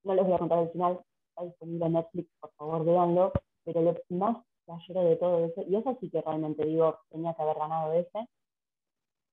No 0.04 0.16
les 0.16 0.26
voy 0.26 0.34
a 0.34 0.40
contar 0.40 0.60
el 0.60 0.72
final, 0.72 1.00
está 1.30 1.44
disponible 1.44 1.86
en 1.86 1.94
Netflix, 1.94 2.32
por 2.40 2.52
favor, 2.54 2.86
véanlo, 2.86 3.32
pero 3.64 3.82
lo 3.82 3.96
más 4.10 4.38
playero 4.66 5.02
de 5.04 5.16
todo 5.18 5.46
eso, 5.46 5.62
y 5.68 5.76
eso 5.76 5.98
sí 6.00 6.10
que 6.10 6.22
realmente 6.22 6.66
digo, 6.66 7.00
tenía 7.10 7.34
que 7.34 7.42
haber 7.44 7.58
ganado 7.58 7.94
ese, 7.94 8.28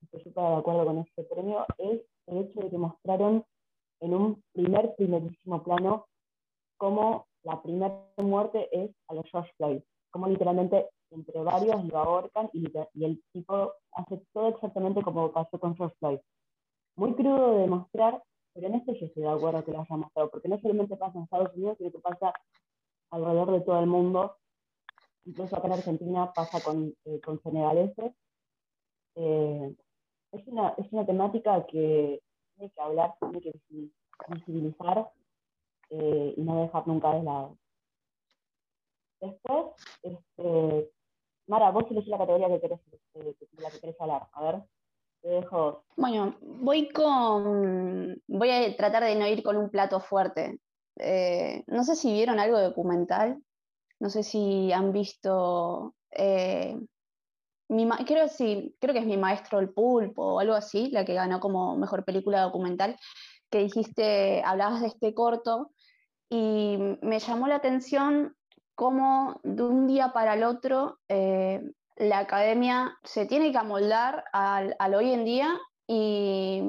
estoy 0.02 0.23
súper 0.23 0.45
de 0.45 0.57
acuerdo 0.57 0.85
con 0.85 0.99
este 0.99 1.25
premio, 1.25 1.67
es 1.78 2.02
el 2.26 2.38
hecho 2.38 2.61
de 2.61 2.71
que 2.71 2.78
mostraron 2.78 3.45
en 4.00 4.14
un 4.14 4.43
primer, 4.52 4.95
primerísimo 4.97 5.62
plano 5.62 6.07
cómo 6.76 7.26
la 7.43 7.61
primera 7.62 8.05
muerte 8.19 8.69
es 8.73 8.90
a 9.09 9.14
los 9.14 9.25
George 9.31 9.52
Floyd, 9.57 9.81
como 10.11 10.28
literalmente 10.28 10.88
entre 11.11 11.43
varios 11.43 11.85
lo 11.87 11.99
ahorcan 11.99 12.50
y, 12.52 12.67
y, 12.95 13.05
el 13.05 13.23
tipo 13.33 13.73
hace 13.93 14.23
todo 14.33 14.49
exactamente 14.49 15.02
como 15.02 15.33
pasó 15.33 15.59
con 15.59 15.75
George 15.76 15.97
Floyd. 15.99 16.19
Muy 16.97 17.14
crudo 17.14 17.52
de 17.52 17.61
demostrar, 17.61 18.23
pero 18.52 18.67
en 18.67 18.75
este 18.75 18.99
yo 18.99 19.07
estoy 19.07 19.23
de 19.23 19.28
acuerdo 19.28 19.64
que 19.64 19.73
lo 19.73 19.81
haya 19.81 19.97
mostrado, 19.97 20.31
porque 20.31 20.49
no 20.49 20.59
solamente 20.61 20.97
pasa 20.97 21.17
en 21.19 21.25
Estados 21.25 21.55
Unidos, 21.55 21.76
sino 21.78 21.90
que 21.90 21.99
pasa 21.99 22.35
alrededor 23.11 23.52
de 23.52 23.61
todo 23.62 23.81
el 23.81 23.87
mundo. 23.87 24.37
Incluso 25.25 25.57
acá 25.57 25.67
en 25.67 25.73
Argentina 25.75 26.33
pasa 26.33 26.61
con, 26.61 26.95
eh, 27.05 27.21
con 27.21 27.40
senegaleses. 27.43 28.12
Eh, 29.14 29.75
es, 30.32 30.47
una, 30.47 30.75
es 30.76 30.87
una 30.92 31.06
temática 31.06 31.64
que 31.66 32.20
tiene 32.56 32.73
que 32.73 32.80
hablar, 32.80 33.14
tiene 33.20 33.40
que 33.40 33.52
visibilizar 34.28 35.11
eh, 35.90 36.35
y 36.37 36.42
no 36.42 36.62
dejar 36.62 36.87
nunca 36.87 37.14
de 37.14 37.23
lado. 37.23 37.58
Después, 39.20 39.66
este, 40.02 40.90
Mara, 41.49 41.70
vos 41.70 41.85
elegís 41.90 42.08
la 42.08 42.18
categoría 42.18 42.49
que 42.49 42.61
querés, 42.61 42.80
eh, 43.14 43.35
la 43.58 43.70
que 43.70 43.80
querés 43.80 44.00
hablar. 44.00 44.28
A 44.32 44.42
ver, 44.42 44.62
te 45.23 45.28
dejo. 45.28 45.82
Bueno, 45.97 46.37
voy 46.40 46.88
con. 46.90 48.23
Voy 48.26 48.50
a 48.50 48.76
tratar 48.76 49.04
de 49.04 49.14
no 49.16 49.26
ir 49.26 49.42
con 49.42 49.56
un 49.56 49.70
plato 49.70 49.99
fuerte. 49.99 50.61
Eh, 50.97 51.64
no 51.66 51.85
sé 51.85 51.97
si 51.97 52.12
vieron 52.12 52.38
algo 52.38 52.61
documental. 52.61 53.42
No 53.99 54.11
sé 54.11 54.23
si 54.23 54.70
han 54.73 54.92
visto. 54.92 55.94
Eh, 56.11 56.78
mi 57.68 57.87
creo, 58.04 58.26
creo 58.80 58.94
que 58.94 59.00
es 59.00 59.06
mi 59.06 59.16
maestro 59.16 59.58
el 59.58 59.70
pulpo 59.70 60.34
o 60.34 60.40
algo 60.40 60.54
así, 60.54 60.90
la 60.90 61.04
que 61.04 61.14
ganó 61.14 61.40
como 61.40 61.76
mejor 61.76 62.04
película 62.04 62.42
documental, 62.42 62.96
que 63.50 63.58
dijiste, 63.58 64.42
hablabas 64.44 64.80
de 64.80 64.88
este 64.88 65.14
corto, 65.14 65.70
y 66.30 66.78
me 67.02 67.18
llamó 67.18 67.46
la 67.48 67.56
atención 67.56 68.37
cómo 68.75 69.40
de 69.42 69.62
un 69.62 69.87
día 69.87 70.12
para 70.12 70.34
el 70.34 70.44
otro 70.44 70.98
eh, 71.08 71.62
la 71.98 72.20
academia 72.20 72.96
se 73.02 73.26
tiene 73.26 73.50
que 73.50 73.58
amoldar 73.58 74.25
al, 74.32 74.76
hoy 74.94 75.12
en 75.12 75.25
día 75.25 75.58
y, 75.87 76.62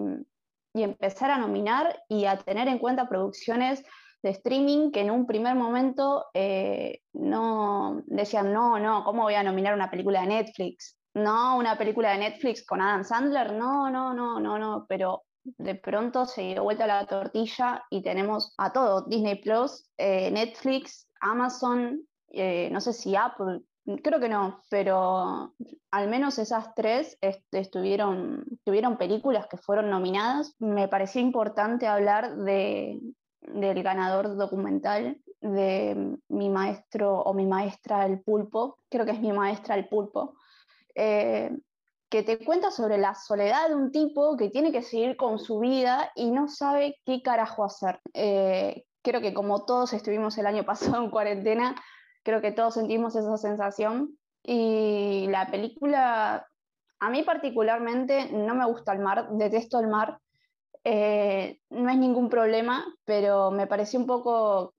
empezar 0.74 1.29
a 1.29 1.38
nominar 1.38 2.03
y 2.08 2.24
a 2.24 2.38
tener 2.38 2.70
en 2.70 2.79
cuenta 2.79 3.10
producciones 3.10 3.84
de 4.22 4.32
streaming 4.32 4.92
que 4.92 5.02
en 5.02 5.12
un 5.12 5.26
primer 5.26 5.56
momento 5.56 6.26
eh, 6.34 7.02
no 7.14 8.02
decían, 8.06 8.54
no, 8.54 8.80
no, 8.80 9.04
¿cómo 9.04 9.24
voy 9.24 9.36
a 9.36 9.44
nominar 9.44 9.74
una 9.74 9.90
película 9.90 10.22
de 10.22 10.28
Netflix? 10.28 10.98
No, 11.14 11.58
una 11.58 11.78
película 11.78 12.12
de 12.12 12.20
Netflix 12.20 12.66
con 12.66 12.82
Adam 12.82 13.04
Sandler, 13.04 13.54
no, 13.54 13.90
no, 13.90 14.14
no, 14.14 14.40
no, 14.40 14.60
no, 14.60 14.86
pero 14.88 15.24
de 15.44 15.76
pronto 15.76 16.26
se 16.26 16.42
dio 16.42 16.64
vuelta 16.64 16.86
la 16.86 17.06
tortilla 17.06 17.84
y 17.90 18.02
tenemos 18.02 18.54
a 18.58 18.72
todo, 18.72 19.02
Disney 19.08 19.42
Plus, 19.42 19.90
eh, 19.98 20.30
Netflix, 20.32 21.08
Amazon, 21.22 22.02
eh, 22.32 22.70
no 22.72 22.82
sé 22.82 22.94
si 22.94 23.16
Apple, 23.16 23.62
creo 23.98 24.20
que 24.20 24.30
no, 24.30 24.62
pero 24.70 25.56
al 25.92 26.10
menos 26.10 26.38
esas 26.38 26.74
tres 26.76 27.18
estuvieron, 27.52 28.46
tuvieron 28.64 28.98
películas 28.98 29.48
que 29.48 29.58
fueron 29.58 29.90
nominadas. 29.90 30.56
Me 30.60 30.88
pareció 30.88 31.22
importante 31.22 31.88
hablar 31.88 32.36
de, 32.38 33.00
del 33.41 33.84
ganador 33.84 34.36
documental 34.36 35.22
de 35.41 36.17
mi 36.27 36.50
maestro 36.50 37.22
o 37.22 37.34
mi 37.34 37.46
maestra 37.46 38.05
el 38.05 38.19
pulpo, 38.22 38.77
creo 38.89 39.05
que 39.05 39.12
es 39.12 39.22
mi 39.22 39.31
maestra 39.31 39.75
el 39.75 39.88
pulpo, 39.88 40.36
eh, 40.96 41.58
que 42.10 42.24
te 42.24 42.43
cuenta 42.43 42.72
sobre 42.72 42.98
la 42.98 43.13
soledad 43.13 43.69
de 43.69 43.75
un 43.75 43.91
tipo 43.91 44.36
que 44.36 44.50
tiene 44.50 44.72
que 44.72 44.81
seguir 44.81 45.15
con 45.15 45.39
su 45.39 45.60
vida 45.60 46.12
y 46.15 46.31
no 46.31 46.48
sabe 46.48 46.98
qué 47.05 47.22
carajo 47.22 47.63
hacer. 47.63 48.00
Eh, 48.13 48.86
creo 49.01 49.22
que 49.22 49.34
como 49.34 49.65
todos 49.65 49.93
estuvimos 49.93 50.38
el 50.38 50.48
año 50.48 50.63
pasado 50.65 51.03
en 51.03 51.12
cuarentena, 51.12 51.75
creo 52.24 52.41
que 52.41 52.51
todos 52.51 52.74
sentimos 52.74 53.15
esa 53.15 53.38
sensación. 53.38 54.17
Y 54.43 55.27
la 55.29 55.51
película, 55.51 56.48
a 57.00 57.10
mí 57.10 57.24
particularmente, 57.24 58.31
no 58.31 58.55
me 58.55 58.65
gusta 58.65 58.93
el 58.93 59.00
mar, 59.00 59.29
detesto 59.31 59.79
el 59.79 59.88
mar. 59.88 60.19
Eh, 60.84 61.60
no 61.70 61.90
es 61.90 61.98
ningún 61.98 62.30
problema, 62.30 62.86
pero 63.06 63.52
me 63.52 63.68
pareció 63.68 64.00
un 64.00 64.08
poco, 64.08 64.74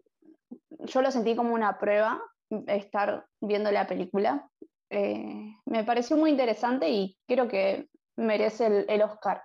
yo 0.70 1.02
lo 1.02 1.10
sentí 1.10 1.36
como 1.36 1.54
una 1.54 1.78
prueba 1.78 2.22
estar 2.66 3.26
viendo 3.40 3.70
la 3.70 3.86
película. 3.86 4.48
Eh, 4.90 5.54
me 5.66 5.84
pareció 5.84 6.16
muy 6.16 6.30
interesante 6.30 6.88
y 6.88 7.16
creo 7.26 7.48
que 7.48 7.88
merece 8.16 8.84
el, 8.88 9.02
Oscar. 9.02 9.42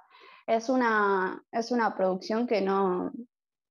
Es 0.48 0.70
una, 0.70 1.44
es 1.52 1.72
una 1.72 1.96
producción 1.96 2.48
que 2.48 2.62
no, 2.62 3.12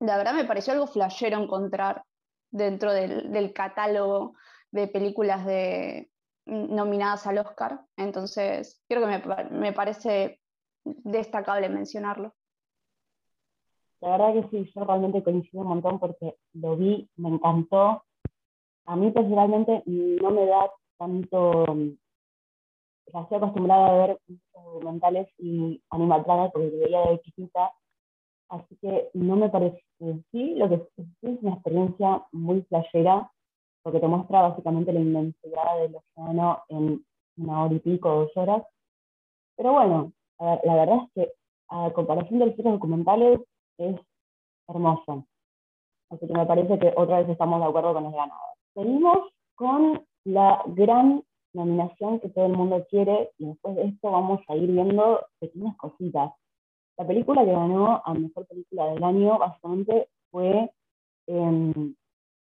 la 0.00 0.16
verdad 0.16 0.34
me 0.34 0.44
pareció 0.44 0.72
algo 0.72 0.86
flashero 0.86 1.42
encontrar 1.42 2.04
dentro 2.50 2.92
del, 2.92 3.52
catálogo 3.52 4.34
de 4.70 4.86
películas 4.86 5.44
de, 5.44 6.10
nominadas 6.46 7.26
al 7.26 7.38
Oscar. 7.38 7.80
Entonces, 7.96 8.80
creo 8.88 9.06
que 9.06 9.22
me, 9.50 9.72
parece 9.72 10.40
destacable 10.84 11.68
mencionarlo. 11.68 12.34
La 14.04 14.18
verdad 14.18 14.34
que 14.34 14.48
sí, 14.50 14.70
yo 14.74 14.84
realmente 14.84 15.22
coincido 15.22 15.62
un 15.62 15.68
montón 15.68 15.98
porque 15.98 16.36
lo 16.52 16.76
vi, 16.76 17.08
me 17.16 17.30
encantó. 17.30 18.02
A 18.84 18.96
mí 18.96 19.10
personalmente 19.10 19.82
no 19.86 20.30
me 20.30 20.44
da 20.44 20.70
tanto... 20.98 21.64
Ya 23.12 23.20
estoy 23.20 23.38
acostumbrada 23.38 23.86
a 23.86 24.06
ver 24.06 24.18
documentales 24.52 25.28
y 25.38 25.82
Animal 25.88 26.22
Planet 26.22 26.50
porque 26.52 26.68
veía 26.68 27.00
de 27.06 27.20
chiquita 27.22 27.72
Así 28.50 28.76
que 28.76 29.08
no 29.14 29.36
me 29.36 29.48
parece, 29.48 29.82
sí, 30.30 30.54
lo 30.54 30.68
que 30.68 30.74
es 30.96 31.42
una 31.42 31.54
experiencia 31.54 32.26
muy 32.30 32.60
flashera, 32.64 33.32
porque 33.82 34.00
te 34.00 34.06
muestra 34.06 34.42
básicamente 34.42 34.92
la 34.92 35.00
inmensidad 35.00 35.78
del 35.80 35.96
océano 35.96 36.62
en 36.68 37.02
una 37.38 37.64
hora 37.64 37.74
y 37.74 37.78
pico, 37.78 38.10
dos 38.10 38.36
horas. 38.36 38.62
Pero 39.56 39.72
bueno, 39.72 40.12
la 40.38 40.74
verdad 40.74 40.98
es 41.04 41.10
que 41.14 41.32
a 41.70 41.90
comparación 41.94 42.38
de 42.38 42.46
los 42.46 42.58
otros 42.58 42.74
documentales 42.74 43.40
es 43.78 44.00
hermoso. 44.68 45.26
Así 46.10 46.26
que 46.26 46.32
me 46.32 46.46
parece 46.46 46.78
que 46.78 46.92
otra 46.96 47.20
vez 47.20 47.28
estamos 47.28 47.60
de 47.60 47.66
acuerdo 47.66 47.94
con 47.94 48.06
el 48.06 48.12
ganador. 48.12 48.56
Seguimos 48.74 49.18
con 49.54 50.04
la 50.24 50.62
gran 50.66 51.22
nominación 51.52 52.20
que 52.20 52.28
todo 52.30 52.46
el 52.46 52.52
mundo 52.52 52.84
quiere 52.90 53.30
y 53.38 53.46
después 53.46 53.76
de 53.76 53.84
esto 53.86 54.10
vamos 54.10 54.40
a 54.48 54.56
ir 54.56 54.70
viendo 54.70 55.26
pequeñas 55.38 55.76
cositas. 55.76 56.32
La 56.96 57.06
película 57.06 57.44
que 57.44 57.52
ganó 57.52 58.02
a 58.04 58.14
Mejor 58.14 58.46
Película 58.46 58.86
del 58.86 59.02
Año 59.02 59.38
básicamente 59.38 60.08
fue 60.30 60.70
eh, 61.26 61.94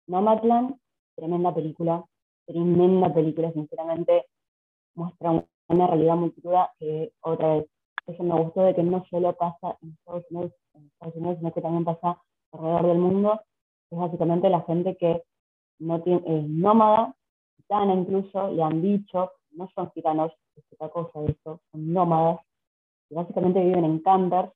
Nomadland, 0.07 0.79
tremenda 1.15 1.55
película, 1.55 2.05
tremenda 2.47 3.13
película, 3.13 3.53
sinceramente 3.53 4.27
muestra 4.95 5.45
una 5.69 5.87
realidad 5.87 6.17
muy 6.17 6.31
cruda 6.33 6.73
que 6.79 7.13
otra 7.21 7.57
vez, 7.57 7.67
eso 8.07 8.23
me 8.23 8.41
gustó 8.41 8.63
de 8.63 8.75
que 8.75 8.83
no 8.83 9.05
solo 9.11 9.33
pasa 9.35 9.77
en 9.83 9.91
Estados 9.91 10.25
Unidos, 10.31 10.53
sino 11.39 11.53
que 11.53 11.61
también 11.61 11.85
pasa 11.85 12.21
alrededor 12.53 12.87
del 12.87 12.99
mundo, 12.99 13.41
es 13.91 13.99
básicamente 13.99 14.49
la 14.49 14.61
gente 14.63 14.97
que 14.97 15.23
es 15.81 16.49
nómada, 16.49 17.15
gitana 17.57 17.95
incluso, 17.95 18.51
le 18.51 18.63
han 18.63 18.83
dicho, 18.83 19.31
no 19.53 19.69
son 19.75 19.91
gitanos, 19.93 20.33
es 20.57 20.65
otra 20.73 20.89
cosa 20.89 21.21
eso, 21.25 21.61
son 21.71 21.93
nómadas, 21.93 22.41
básicamente 23.11 23.65
viven 23.65 23.85
en 23.85 23.99
campers 24.01 24.53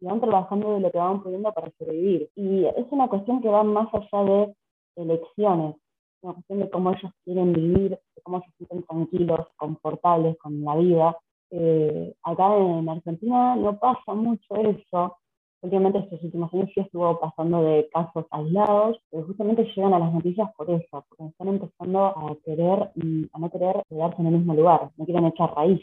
y 0.00 0.06
van 0.06 0.20
trabajando 0.20 0.74
de 0.74 0.80
lo 0.80 0.90
que 0.90 0.98
van 0.98 1.22
pudiendo 1.22 1.52
para 1.52 1.70
sobrevivir. 1.78 2.30
Y 2.36 2.64
es 2.64 2.86
una 2.90 3.08
cuestión 3.08 3.42
que 3.42 3.48
va 3.48 3.64
más 3.64 3.88
allá 3.92 4.24
de 4.24 4.54
elecciones, 4.96 5.74
es 5.76 6.22
una 6.22 6.34
cuestión 6.34 6.60
de 6.60 6.70
cómo 6.70 6.90
ellos 6.90 7.12
quieren 7.24 7.52
vivir, 7.52 7.90
de 7.90 8.22
cómo 8.22 8.40
se 8.42 8.50
sienten 8.52 8.84
tranquilos, 8.84 9.46
confortables 9.56 10.38
con 10.38 10.62
la 10.62 10.76
vida. 10.76 11.16
Eh, 11.50 12.14
acá 12.22 12.56
en 12.56 12.88
Argentina 12.88 13.56
no 13.56 13.78
pasa 13.78 14.14
mucho 14.14 14.56
eso. 14.56 15.16
Últimamente 15.60 15.98
estos 15.98 16.22
últimos 16.22 16.52
años 16.54 16.70
sí 16.74 16.80
estuvo 16.80 17.18
pasando 17.18 17.62
de 17.62 17.88
casos 17.92 18.26
aislados, 18.30 18.98
pero 19.10 19.26
justamente 19.26 19.64
llegan 19.74 19.94
a 19.94 19.98
las 19.98 20.12
noticias 20.12 20.48
por 20.56 20.70
eso, 20.70 21.04
porque 21.08 21.24
están 21.26 21.48
empezando 21.48 22.06
a 22.06 22.36
querer, 22.44 22.90
mm, 22.94 23.24
a 23.32 23.38
no 23.38 23.50
querer 23.50 23.82
quedarse 23.88 24.20
en 24.20 24.28
el 24.28 24.34
mismo 24.38 24.54
lugar, 24.54 24.90
no 24.96 25.04
quieren 25.04 25.26
echar 25.26 25.52
raíz. 25.54 25.80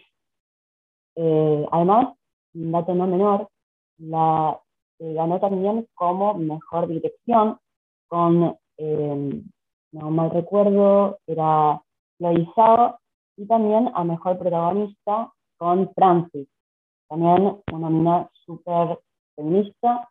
Eh, 1.15 1.65
además, 1.71 2.15
un 2.53 2.71
dato 2.71 2.95
no 2.95 3.07
menor, 3.07 3.49
la 3.97 4.59
eh, 4.99 5.13
ganó 5.13 5.39
también 5.39 5.87
como 5.93 6.33
mejor 6.35 6.87
dirección 6.87 7.57
con, 8.07 8.57
eh, 8.77 9.43
no 9.91 10.11
mal 10.11 10.31
recuerdo, 10.31 11.19
era 11.27 11.81
Chloe 12.19 12.95
y 13.37 13.45
también 13.47 13.91
a 13.93 14.03
mejor 14.03 14.37
protagonista 14.37 15.33
con 15.57 15.91
Francis, 15.93 16.47
también 17.07 17.57
una 17.71 17.89
mina 17.89 18.29
súper 18.45 18.99
feminista. 19.35 20.09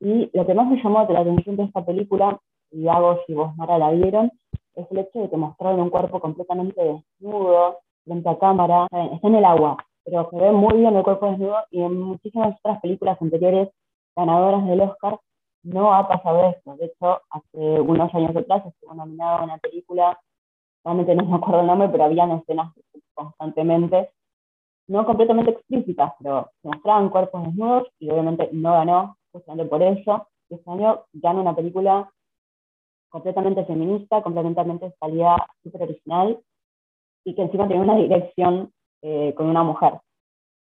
Y 0.00 0.30
lo 0.36 0.46
que 0.46 0.54
más 0.54 0.66
me 0.68 0.82
llamó 0.82 1.06
la 1.08 1.20
atención 1.20 1.56
de 1.56 1.64
esta 1.64 1.84
película, 1.84 2.38
y 2.70 2.88
hago 2.88 3.18
si 3.26 3.34
vos, 3.34 3.56
Mara, 3.56 3.78
la 3.78 3.90
vieron, 3.90 4.30
es 4.74 4.90
el 4.90 4.98
hecho 4.98 5.20
de 5.20 5.30
que 5.30 5.36
mostraron 5.36 5.80
un 5.80 5.90
cuerpo 5.90 6.20
completamente 6.20 6.82
desnudo, 6.82 7.78
frente 8.04 8.28
a 8.28 8.38
cámara, 8.38 8.86
está 9.12 9.28
en 9.28 9.34
el 9.36 9.44
agua, 9.44 9.76
pero 10.04 10.28
se 10.30 10.36
ve 10.36 10.52
muy 10.52 10.78
bien 10.78 10.94
el 10.94 11.02
cuerpo 11.02 11.30
desnudo 11.30 11.56
y 11.70 11.80
en 11.80 12.00
muchísimas 12.00 12.56
otras 12.58 12.80
películas 12.80 13.20
anteriores 13.20 13.70
ganadoras 14.14 14.66
del 14.66 14.82
Oscar 14.82 15.18
no 15.62 15.94
ha 15.94 16.06
pasado 16.06 16.50
esto. 16.50 16.76
De 16.76 16.86
hecho, 16.86 17.20
hace 17.30 17.80
unos 17.80 18.14
años 18.14 18.36
atrás 18.36 18.66
estuvo 18.66 18.94
nominado 18.94 19.38
a 19.38 19.44
una 19.44 19.58
película, 19.58 20.18
realmente 20.84 21.14
no 21.14 21.24
me 21.24 21.36
acuerdo 21.36 21.60
el 21.60 21.66
nombre, 21.66 21.88
pero 21.88 22.04
habían 22.04 22.32
escenas 22.32 22.72
constantemente, 23.14 24.10
no 24.86 25.06
completamente 25.06 25.52
explícitas, 25.52 26.12
pero 26.18 26.50
se 26.62 26.68
mostraban 26.68 27.08
cuerpos 27.08 27.44
desnudos 27.44 27.88
y 27.98 28.10
obviamente 28.10 28.48
no 28.52 28.72
ganó, 28.72 29.16
justamente 29.32 29.68
por 29.68 29.82
eso. 29.82 30.28
Este 30.50 30.70
año 30.70 31.04
gana 31.12 31.40
una 31.40 31.56
película 31.56 32.10
completamente 33.08 33.64
feminista, 33.64 34.22
completamente 34.22 34.92
salida 35.00 35.36
súper 35.62 35.82
original 35.84 36.40
y 37.24 37.34
que 37.34 37.42
encima 37.42 37.66
tiene 37.66 37.82
una 37.82 37.96
dirección 37.96 38.72
eh, 39.02 39.32
con 39.36 39.46
una 39.46 39.62
mujer. 39.62 40.00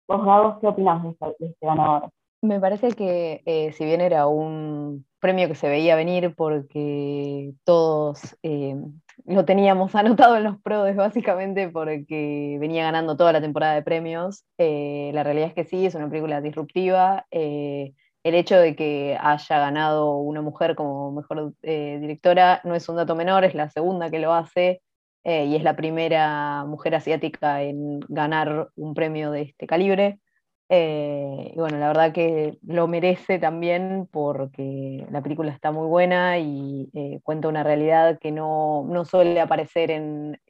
Vos, 0.08 0.24
Gabos, 0.24 0.58
¿qué 0.60 0.68
opinás 0.68 1.02
de, 1.02 1.16
de 1.38 1.46
este 1.46 1.66
ganador? 1.66 2.10
Me 2.46 2.60
parece 2.60 2.92
que 2.92 3.42
eh, 3.44 3.72
si 3.72 3.84
bien 3.84 4.00
era 4.00 4.28
un 4.28 5.04
premio 5.18 5.48
que 5.48 5.56
se 5.56 5.68
veía 5.68 5.96
venir 5.96 6.34
porque 6.36 7.52
todos 7.64 8.36
eh, 8.44 8.76
lo 9.24 9.44
teníamos 9.44 9.94
anotado 9.96 10.36
en 10.36 10.44
los 10.44 10.60
pros 10.62 10.94
básicamente 10.94 11.68
porque 11.68 12.56
venía 12.60 12.84
ganando 12.84 13.16
toda 13.16 13.32
la 13.32 13.40
temporada 13.40 13.74
de 13.74 13.82
premios, 13.82 14.44
eh, 14.58 15.10
la 15.12 15.24
realidad 15.24 15.48
es 15.48 15.54
que 15.54 15.64
sí, 15.64 15.86
es 15.86 15.94
una 15.96 16.08
película 16.08 16.40
disruptiva. 16.40 17.26
el 17.30 18.34
hecho 18.34 18.56
de 18.58 18.76
que 18.76 19.16
haya 19.20 19.58
ganado 19.58 20.16
una 20.18 20.42
mujer 20.42 20.74
como 20.76 21.12
mejor 21.12 21.54
directora 21.62 22.60
no 22.64 22.74
es 22.74 22.88
un 22.88 22.96
dato 22.96 23.14
menor, 23.16 23.44
es 23.44 23.54
la 23.54 23.68
segunda 23.70 24.10
que 24.10 24.18
lo 24.20 24.34
hace. 24.34 24.82
y 25.24 25.56
es 25.56 25.62
la 25.64 25.76
primera 25.76 26.64
mujer 26.66 26.94
asiática 26.94 27.62
en 27.62 28.00
ganar 28.08 28.68
un 28.76 28.94
premio 28.94 29.30
de 29.32 29.42
este 29.42 29.66
calibre. 29.66 30.20
Eh, 30.68 31.52
y 31.54 31.58
bueno, 31.58 31.78
la 31.78 31.88
verdad 31.88 32.12
que 32.12 32.58
lo 32.66 32.88
merece 32.88 33.38
también 33.38 34.08
porque 34.10 35.06
la 35.10 35.22
película 35.22 35.52
está 35.52 35.70
muy 35.70 35.86
buena 35.86 36.38
y 36.38 36.90
eh, 36.92 37.20
cuenta 37.22 37.48
una 37.48 37.62
realidad 37.62 38.18
que 38.18 38.32
no, 38.32 38.84
no 38.88 39.04
suele 39.04 39.40
aparecer 39.40 39.92
en 39.92 40.40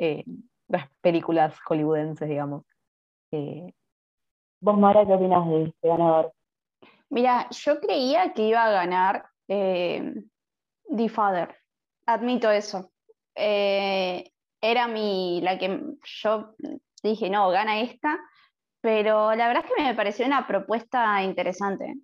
las 0.69 0.89
películas 1.03 1.59
hollywoodenses, 1.61 2.29
digamos. 2.29 2.65
Eh, 3.31 3.75
¿Vos, 4.61 4.79
Mara, 4.79 5.07
qué 5.07 5.13
opinas 5.13 5.47
de 5.49 5.65
este 5.65 5.89
ganador? 5.89 6.33
Mira, 7.11 7.49
yo 7.51 7.79
creía 7.79 8.33
que 8.33 8.49
iba 8.49 8.65
a 8.65 8.71
ganar 8.71 9.27
The 9.47 11.09
Father, 11.11 11.55
admito 12.07 12.51
eso. 12.51 12.91
era 13.35 14.89
mi, 14.89 15.41
la 15.43 15.59
que 15.59 15.79
yo 16.03 16.55
dije, 17.03 17.29
no, 17.29 17.51
gana 17.51 17.81
esta 17.81 18.19
pero 18.87 19.35
la 19.35 19.49
verdad 19.49 19.65
es 19.67 19.75
que 19.75 19.83
me 19.83 19.97
pareció 19.97 20.25
una 20.25 20.47
propuesta 20.47 21.21
interesante. 21.25 21.97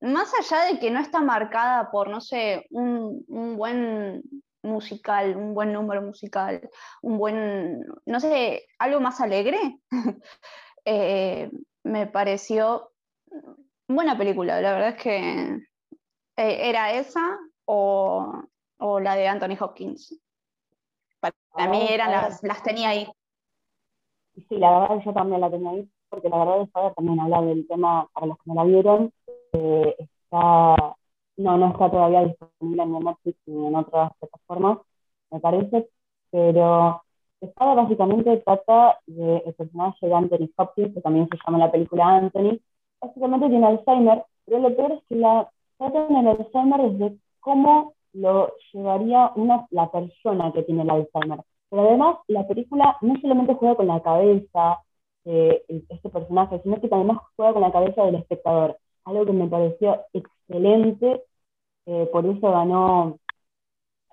Más 0.00 0.32
allá 0.38 0.66
de 0.66 0.78
que 0.78 0.88
no 0.92 1.00
está 1.00 1.20
marcada 1.20 1.90
por, 1.90 2.08
no 2.08 2.20
sé, 2.20 2.68
un, 2.70 3.24
buen 3.56 4.22
musical, 4.62 5.34
un 5.36 5.52
buen 5.52 5.72
número 5.72 6.00
musical, 6.00 6.70
un 7.02 7.18
buen, 7.18 7.84
no 8.06 8.20
sé, 8.20 8.66
algo 8.78 9.00
más 9.00 9.20
alegre, 9.20 9.80
eh, 10.84 11.50
me 11.82 12.06
pareció 12.06 12.92
buena 13.88 14.16
película. 14.16 14.60
La 14.60 14.74
verdad 14.74 14.88
es 14.90 15.02
que 15.02 15.48
eh, 16.36 16.68
era 16.68 16.92
esa 16.92 17.36
o, 17.64 18.44
la 18.78 19.16
de 19.16 19.26
Anthony 19.26 19.56
Hopkins. 19.58 20.20
Para 21.18 21.68
mí 21.68 21.84
ah, 21.90 21.94
eran 21.94 22.12
las, 22.12 22.44
las 22.44 22.62
tenía 22.62 22.90
ahí. 22.90 23.08
Sí, 24.48 24.56
la 24.56 24.70
verdad 24.78 25.02
yo 25.04 25.12
también 25.12 25.40
la 25.40 25.50
tenía 25.50 25.70
ahí, 25.72 25.91
porque 26.12 26.28
la 26.28 26.38
verdad 26.40 26.60
es 26.60 26.68
que 26.68 26.94
también 26.94 27.20
habla 27.20 27.40
del 27.40 27.66
tema, 27.66 28.06
para 28.12 28.26
los 28.26 28.36
que 28.36 28.42
no 28.44 28.54
la 28.54 28.64
vieron, 28.64 29.12
eh, 29.52 29.96
está, 29.98 30.94
no, 31.38 31.56
no 31.56 31.68
está 31.68 31.90
todavía 31.90 32.24
disponible 32.24 32.82
en 32.82 32.92
Netflix 32.92 33.38
ni 33.46 33.66
en 33.66 33.74
otras 33.74 34.12
plataformas, 34.20 34.78
me 35.30 35.40
parece, 35.40 35.88
pero 36.30 37.02
esta 37.40 37.74
básicamente 37.74 38.36
trata 38.44 38.98
del 39.06 39.54
personaje 39.54 40.06
de 40.06 40.14
Anthony 40.14 40.50
Hopkins, 40.54 40.94
que 40.94 41.00
también 41.00 41.28
se 41.30 41.38
llama 41.46 41.64
la 41.64 41.72
película 41.72 42.06
Anthony, 42.06 42.60
básicamente 43.00 43.48
tiene 43.48 43.66
Alzheimer, 43.66 44.24
pero 44.44 44.58
lo 44.58 44.76
peor 44.76 44.92
es 44.92 45.02
que 45.08 45.14
la 45.14 45.50
trata 45.78 46.06
en 46.08 46.16
el 46.16 46.28
Alzheimer 46.28 46.92
desde 46.92 47.16
cómo 47.40 47.94
lo 48.12 48.52
llevaría 48.70 49.32
una, 49.36 49.66
la 49.70 49.90
persona 49.90 50.52
que 50.52 50.62
tiene 50.64 50.82
el 50.82 50.90
Alzheimer. 50.90 51.40
Pero 51.70 51.88
además, 51.88 52.18
la 52.28 52.46
película 52.46 52.98
no 53.00 53.18
solamente 53.22 53.54
juega 53.54 53.76
con 53.76 53.86
la 53.86 54.02
cabeza, 54.02 54.82
eh, 55.24 55.62
este 55.68 56.08
personaje, 56.10 56.60
sino 56.62 56.80
que 56.80 56.88
también 56.88 57.16
juega 57.36 57.52
con 57.52 57.62
la 57.62 57.72
cabeza 57.72 58.04
del 58.04 58.16
espectador. 58.16 58.78
Algo 59.04 59.26
que 59.26 59.32
me 59.32 59.48
pareció 59.48 60.00
excelente, 60.12 61.22
eh, 61.86 62.08
por 62.12 62.26
eso 62.26 62.50
ganó 62.50 63.18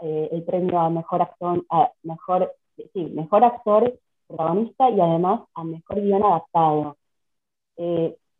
eh, 0.01 0.29
el 0.31 0.43
premio 0.43 0.79
a 0.79 0.89
mejor 0.89 1.21
actor, 1.21 1.65
a 1.69 1.91
mejor, 2.03 2.53
sí, 2.93 3.05
mejor 3.13 3.43
actor 3.43 3.99
protagonista 4.27 4.89
y 4.91 5.01
además 5.01 5.41
a 5.55 5.63
mejor 5.63 6.01
guion 6.01 6.23
adaptado. 6.23 6.97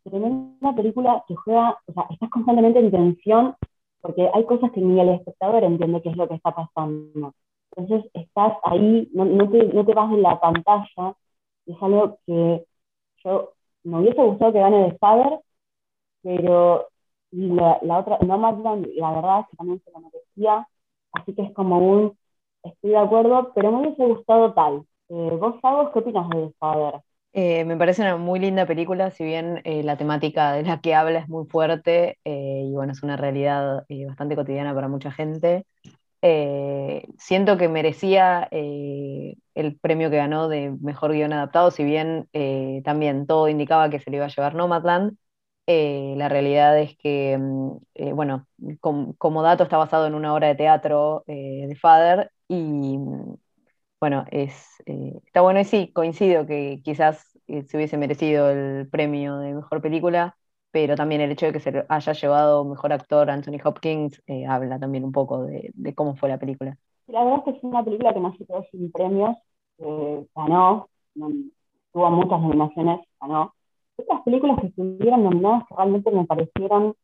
una 0.04 0.74
película 0.76 1.24
que 1.26 1.34
juega, 1.34 1.78
o 1.86 1.92
sea, 1.92 2.06
estás 2.10 2.30
constantemente 2.30 2.78
en 2.78 2.90
tensión 2.90 3.56
porque 4.00 4.28
hay 4.32 4.44
cosas 4.46 4.70
que 4.72 4.80
ni 4.80 5.00
el 5.00 5.10
espectador 5.10 5.64
entiende 5.64 6.02
qué 6.02 6.10
es 6.10 6.16
lo 6.16 6.28
que 6.28 6.34
está 6.34 6.52
pasando. 6.54 7.34
Entonces 7.76 8.10
estás 8.14 8.54
ahí, 8.64 9.08
no, 9.12 9.24
no, 9.24 9.48
te, 9.48 9.64
no 9.72 9.84
te 9.84 9.94
vas 9.94 10.10
de 10.10 10.18
la 10.18 10.40
pantalla 10.40 11.14
es 11.72 11.82
algo 11.82 12.18
que 12.26 12.64
yo 13.24 13.52
me 13.84 14.00
hubiese 14.00 14.22
gustado 14.22 14.52
que 14.52 14.60
gane 14.60 14.84
de 14.84 14.98
Faber, 14.98 15.40
pero 16.22 16.88
la, 17.30 17.78
la 17.82 17.98
otra, 17.98 18.18
Nomadland, 18.20 18.86
la 18.96 19.12
verdad 19.12 19.40
es 19.40 19.46
que 19.50 19.56
también 19.56 19.82
se 19.84 19.90
lo 19.92 20.00
merecía, 20.00 20.68
así 21.12 21.34
que 21.34 21.42
es 21.42 21.52
como 21.54 21.78
un, 21.78 22.18
estoy 22.62 22.90
de 22.90 22.98
acuerdo, 22.98 23.52
pero 23.54 23.72
me 23.72 23.80
hubiese 23.80 24.06
gustado 24.06 24.52
tal. 24.54 24.84
Eh, 25.08 25.36
¿Vos, 25.40 25.56
sabes 25.62 25.88
qué 25.92 25.98
opinas 26.00 26.28
de 26.30 26.52
Faber? 26.58 27.00
Eh, 27.32 27.64
me 27.64 27.76
parece 27.76 28.02
una 28.02 28.16
muy 28.16 28.40
linda 28.40 28.66
película, 28.66 29.10
si 29.12 29.24
bien 29.24 29.60
eh, 29.64 29.84
la 29.84 29.96
temática 29.96 30.52
de 30.52 30.64
la 30.64 30.80
que 30.80 30.94
habla 30.94 31.20
es 31.20 31.28
muy 31.28 31.46
fuerte 31.46 32.18
y 32.24 32.72
bueno, 32.72 32.92
es 32.92 33.02
una 33.04 33.16
realidad 33.16 33.84
bastante 34.08 34.34
cotidiana 34.34 34.74
para 34.74 34.88
mucha 34.88 35.12
gente. 35.12 35.64
Eh, 36.22 37.06
siento 37.18 37.56
que 37.56 37.68
merecía 37.68 38.46
eh, 38.50 39.36
el 39.54 39.78
premio 39.78 40.10
que 40.10 40.16
ganó 40.18 40.48
de 40.48 40.70
mejor 40.82 41.12
guion 41.12 41.32
adaptado, 41.32 41.70
si 41.70 41.82
bien 41.84 42.28
eh, 42.34 42.82
también 42.84 43.26
todo 43.26 43.48
indicaba 43.48 43.88
que 43.90 44.00
se 44.00 44.10
le 44.10 44.18
iba 44.18 44.26
a 44.26 44.28
llevar 44.28 44.54
Nomadland. 44.54 45.16
la 45.66 46.28
realidad 46.28 46.78
es 46.80 46.96
que, 46.98 47.38
mm, 47.38 48.14
bueno, 48.14 48.46
como 49.18 49.42
dato 49.42 49.62
está 49.64 49.76
basado 49.78 50.06
en 50.06 50.14
una 50.14 50.34
obra 50.34 50.48
de 50.48 50.54
teatro 50.56 51.22
de 51.26 51.76
Father 51.80 52.30
y, 52.48 52.98
mm, 52.98 53.34
bueno, 54.00 54.24
es, 54.32 54.54
está 55.26 55.42
bueno 55.42 55.60
y 55.60 55.64
sí, 55.64 55.92
coincido 55.94 56.46
que 56.46 56.80
quizás 56.84 57.38
se 57.48 57.76
hubiese 57.76 57.98
merecido 57.98 58.50
el 58.50 58.88
premio 58.90 59.38
de 59.38 59.54
mejor 59.54 59.82
película 59.82 60.36
pero 60.70 60.94
también 60.94 61.20
el 61.20 61.32
hecho 61.32 61.46
de 61.46 61.52
que 61.52 61.60
se 61.60 61.84
haya 61.88 62.12
llevado 62.12 62.64
mejor 62.64 62.92
actor 62.92 63.30
Anthony 63.30 63.58
Hopkins 63.64 64.22
eh, 64.26 64.46
habla 64.46 64.78
también 64.78 65.04
un 65.04 65.12
poco 65.12 65.44
de, 65.44 65.72
cómo 65.94 66.16
fue 66.16 66.28
la 66.28 66.38
película. 66.38 66.76
La 67.06 67.24
verdad 67.24 67.38
es 67.38 67.44
que 67.44 67.58
es 67.58 67.64
una 67.64 67.84
película 67.84 68.14
que 68.14 68.20
no 68.20 68.32
se 68.36 68.46
quedó 68.46 68.64
sin 68.70 68.92
premios, 68.92 69.36
eh, 69.78 70.26
ganó, 70.34 70.88
tuvo 71.92 72.10
muchas 72.10 72.40
nominaciones, 72.40 73.00
ganó. 73.20 73.54
Otras 73.96 74.22
películas 74.22 74.60
que 74.60 74.68
estuvieron 74.68 75.24
nominadas 75.24 75.64
que 75.68 75.74
realmente 75.74 76.10
me 76.10 76.24
parecieron 76.24 76.94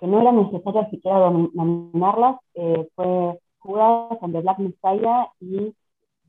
que 0.00 0.06
no 0.06 0.20
era 0.20 0.32
necesario 0.32 0.88
siquiera 0.90 1.30
nominarlas 1.30 2.36
eh, 2.54 2.88
fue 2.94 3.38
Judas 3.58 4.18
and 4.22 4.34
the 4.34 4.40
Black 4.40 4.58
Messiah 4.58 5.28
y 5.40 5.74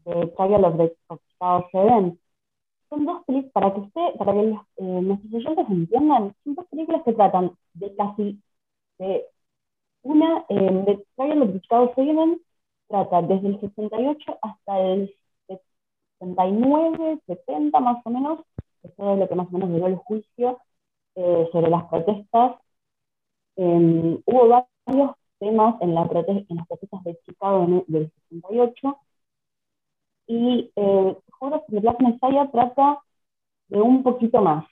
The 0.04 0.28
Trial 0.38 0.66
of, 0.66 0.78
the, 0.78 0.96
Chicago 1.30 1.68
Seven. 1.72 2.20
Son 2.96 3.06
dos 3.06 3.26
películas, 3.26 3.52
para 3.52 3.74
que 3.74 3.82
usted, 3.82 4.16
para 4.18 4.34
que 4.34 4.40
eh, 4.42 4.58
nuestros 4.78 5.34
oyentes 5.34 5.70
entiendan, 5.70 6.34
son 6.46 6.56
dos 6.56 6.66
películas 6.68 7.02
que 7.04 7.12
tratan 7.12 7.52
de 7.74 7.94
casi 7.96 8.42
de 9.00 9.26
una, 10.04 10.46
eh, 10.50 10.84
de 10.86 11.06
Trial 11.18 11.42
of 11.42 11.62
Chicago 11.62 11.92
Seven 11.96 12.40
trata 12.88 13.22
desde 13.24 13.50
el 13.50 13.60
68 13.60 14.40
hasta 14.42 14.80
el 14.80 15.14
79, 16.20 17.20
70 17.28 17.80
más 17.82 17.98
o 18.06 18.10
menos, 18.10 18.40
eso 18.84 19.14
es 19.14 19.20
lo 19.20 19.28
que 19.28 19.36
más 19.36 19.48
o 19.50 19.52
menos 19.52 19.70
duró 19.72 19.88
el 19.88 19.98
juicio 19.98 20.60
eh, 21.16 21.50
sobre 21.52 21.70
las 21.70 21.84
protestas. 21.90 22.56
Em, 23.58 24.22
hubo 24.26 24.48
varios 24.48 25.12
temas 25.40 25.82
en, 25.82 25.96
la 25.96 26.04
en 26.04 26.56
las 26.56 26.68
protestas 26.68 27.04
de 27.04 27.20
Chicago 27.26 27.84
del 27.88 28.10
68 28.30 28.98
y 30.28 30.72
eh, 30.76 31.18
Judas 31.40 31.62
de 31.68 31.80
Black 31.80 32.00
Messiah 32.02 32.50
trata 32.52 33.00
de 33.68 33.82
un 33.82 34.04
poquito 34.04 34.42
más, 34.42 34.66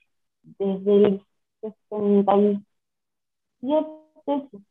desde 0.43 0.95
el 0.95 1.23
67, 1.61 2.63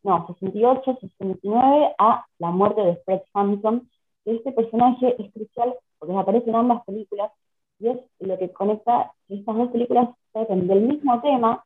no, 0.03 0.27
68, 0.27 0.97
69 1.01 1.95
a 1.97 2.25
la 2.39 2.51
muerte 2.51 2.81
de 2.81 2.97
Fred 3.05 3.21
Hampton. 3.33 3.89
Este 4.25 4.51
personaje 4.51 5.15
es 5.21 5.31
crucial 5.33 5.73
porque 5.99 6.15
aparece 6.15 6.49
en 6.49 6.55
ambas 6.55 6.83
películas 6.85 7.31
y 7.79 7.89
es 7.89 7.97
lo 8.19 8.37
que 8.37 8.51
conecta 8.51 9.13
estas 9.27 9.55
dos 9.55 9.71
películas 9.71 10.09
tratan 10.31 10.67
del 10.67 10.81
mismo 10.81 11.21
tema, 11.21 11.63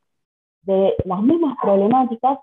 de 0.64 0.96
las 1.06 1.22
mismas 1.22 1.58
problemáticas, 1.62 2.40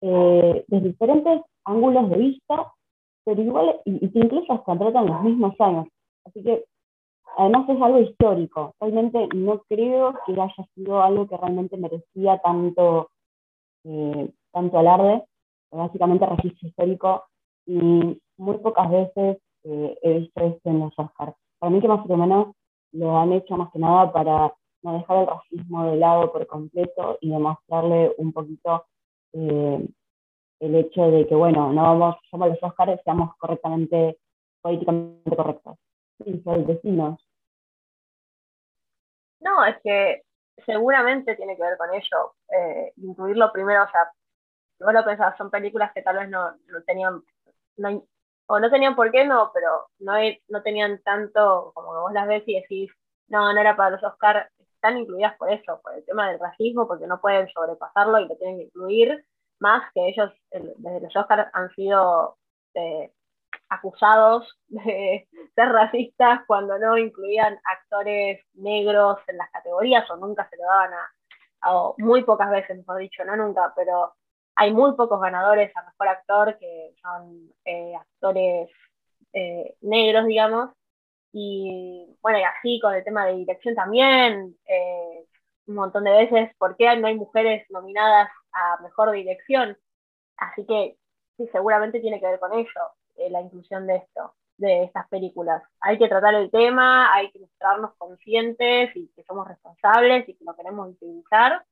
eh, 0.00 0.64
de 0.66 0.80
diferentes 0.80 1.42
ángulos 1.64 2.10
de 2.10 2.16
vista, 2.16 2.72
pero 3.24 3.40
igual, 3.40 3.80
y, 3.84 4.10
que 4.10 4.18
incluso 4.18 4.52
hasta 4.52 4.78
tratan 4.78 5.06
los 5.06 5.22
mismos 5.22 5.54
años. 5.60 5.86
Así 6.24 6.42
que, 6.42 6.64
además 7.36 7.68
es 7.68 7.82
algo 7.82 8.00
histórico. 8.00 8.74
Realmente 8.80 9.28
no 9.34 9.62
creo 9.68 10.14
que 10.26 10.32
haya 10.32 10.66
sido 10.74 11.02
algo 11.02 11.26
que 11.28 11.36
realmente 11.36 11.76
merecía 11.76 12.38
tanto, 12.38 13.10
eh, 13.84 14.30
tanto 14.52 14.78
alarde, 14.78 15.24
básicamente 15.70 16.26
registro 16.26 16.68
histórico, 16.68 17.24
y 17.66 18.20
muy 18.36 18.58
pocas 18.58 18.90
veces 18.90 19.38
eh, 19.64 19.98
he 20.02 20.18
visto 20.20 20.44
esto 20.44 20.70
en 20.70 20.80
los 20.80 20.98
Oscars. 20.98 21.34
Para 21.58 21.70
mí 21.70 21.80
que 21.80 21.88
más 21.88 22.08
o 22.08 22.16
menos 22.16 22.48
lo 22.92 23.16
han 23.18 23.32
hecho 23.32 23.56
más 23.56 23.70
que 23.72 23.78
nada 23.78 24.12
para 24.12 24.54
no 24.82 24.92
dejar 24.92 25.18
el 25.18 25.26
racismo 25.26 25.86
de 25.86 25.96
lado 25.96 26.30
por 26.30 26.46
completo 26.46 27.18
y 27.20 27.30
demostrarle 27.30 28.14
un 28.18 28.32
poquito 28.32 28.84
eh, 29.32 29.88
el 30.60 30.74
hecho 30.76 31.10
de 31.10 31.26
que, 31.26 31.34
bueno, 31.34 31.72
no 31.72 31.82
vamos, 31.82 32.16
somos 32.30 32.48
los 32.48 32.62
Oscars, 32.62 33.00
seamos 33.02 33.34
correctamente, 33.36 34.18
políticamente 34.62 35.34
correctos. 35.34 35.76
Vecinos. 36.18 37.28
No, 39.40 39.64
es 39.64 39.76
que 39.82 40.22
seguramente 40.64 41.36
tiene 41.36 41.56
que 41.56 41.62
ver 41.62 41.76
con 41.76 41.92
ello. 41.92 42.34
Eh, 42.48 42.92
incluirlo 42.96 43.52
primero, 43.52 43.84
o 43.84 43.88
sea, 43.90 44.10
vos 44.80 44.92
lo 44.92 45.04
pensás, 45.04 45.36
son 45.36 45.50
películas 45.50 45.92
que 45.92 46.02
tal 46.02 46.16
vez 46.16 46.28
no, 46.28 46.52
no 46.52 46.82
tenían, 46.86 47.22
no, 47.76 48.06
o 48.46 48.60
no 48.60 48.70
tenían 48.70 48.96
por 48.96 49.10
qué 49.10 49.26
no, 49.26 49.50
pero 49.52 49.88
no, 49.98 50.14
no 50.48 50.62
tenían 50.62 51.00
tanto 51.02 51.72
como 51.74 52.02
vos 52.02 52.12
las 52.12 52.26
ves 52.26 52.44
y 52.46 52.60
decís, 52.60 52.90
no, 53.28 53.52
no 53.52 53.60
era 53.60 53.76
para 53.76 53.90
los 53.90 54.02
Oscars, 54.04 54.50
están 54.58 54.98
incluidas 54.98 55.36
por 55.36 55.50
eso, 55.50 55.80
por 55.82 55.94
el 55.94 56.04
tema 56.04 56.28
del 56.30 56.40
racismo, 56.40 56.86
porque 56.86 57.06
no 57.06 57.20
pueden 57.20 57.48
sobrepasarlo 57.48 58.20
y 58.20 58.28
lo 58.28 58.36
tienen 58.36 58.58
que 58.58 58.64
incluir, 58.64 59.24
más 59.60 59.90
que 59.94 60.08
ellos 60.08 60.30
desde 60.50 61.00
los 61.00 61.16
Oscars 61.16 61.50
han 61.54 61.70
sido 61.74 62.36
eh, 62.74 63.12
acusados 63.68 64.58
de 64.68 65.28
ser 65.54 65.68
racistas 65.68 66.40
cuando 66.46 66.78
no 66.78 66.98
incluían 66.98 67.58
actores 67.64 68.40
negros 68.54 69.18
en 69.28 69.38
las 69.38 69.50
categorías 69.50 70.08
o 70.10 70.16
nunca 70.16 70.48
se 70.48 70.56
lo 70.56 70.64
daban 70.64 70.92
a, 70.94 71.72
o 71.72 71.94
muy 71.98 72.24
pocas 72.24 72.50
veces, 72.50 72.76
mejor 72.76 72.98
dicho, 72.98 73.24
no 73.24 73.36
nunca, 73.36 73.72
pero 73.74 74.14
hay 74.56 74.72
muy 74.72 74.94
pocos 74.94 75.20
ganadores 75.20 75.74
a 75.76 75.82
mejor 75.82 76.08
actor 76.08 76.58
que 76.58 76.94
son 77.02 77.50
eh, 77.64 77.94
actores 77.96 78.70
eh, 79.32 79.74
negros, 79.80 80.26
digamos. 80.26 80.70
Y 81.32 82.16
bueno, 82.22 82.38
y 82.38 82.42
así 82.44 82.80
con 82.80 82.94
el 82.94 83.02
tema 83.02 83.26
de 83.26 83.34
dirección 83.34 83.74
también, 83.74 84.56
eh, 84.66 85.26
un 85.66 85.74
montón 85.74 86.04
de 86.04 86.12
veces, 86.12 86.54
¿por 86.58 86.76
qué 86.76 86.94
no 86.96 87.08
hay 87.08 87.16
mujeres 87.16 87.66
nominadas 87.70 88.28
a 88.52 88.82
mejor 88.82 89.10
dirección? 89.12 89.76
Así 90.36 90.64
que 90.66 90.96
sí, 91.36 91.48
seguramente 91.52 92.00
tiene 92.00 92.20
que 92.20 92.26
ver 92.26 92.38
con 92.38 92.52
ello, 93.16 93.30
la 93.30 93.40
inclusión 93.40 93.86
de 93.86 93.96
esto, 93.96 94.34
de 94.56 94.84
estas 94.84 95.08
películas. 95.08 95.62
Hay 95.80 95.98
que 95.98 96.08
tratar 96.08 96.34
el 96.34 96.50
tema, 96.50 97.12
hay 97.14 97.30
que 97.30 97.40
mostrarnos 97.40 97.94
conscientes 97.96 98.94
y 98.96 99.08
que 99.14 99.24
somos 99.24 99.48
responsables 99.48 100.28
y 100.28 100.34
que 100.34 100.44
lo 100.44 100.54
queremos 100.56 100.88
utilizar 100.90 101.64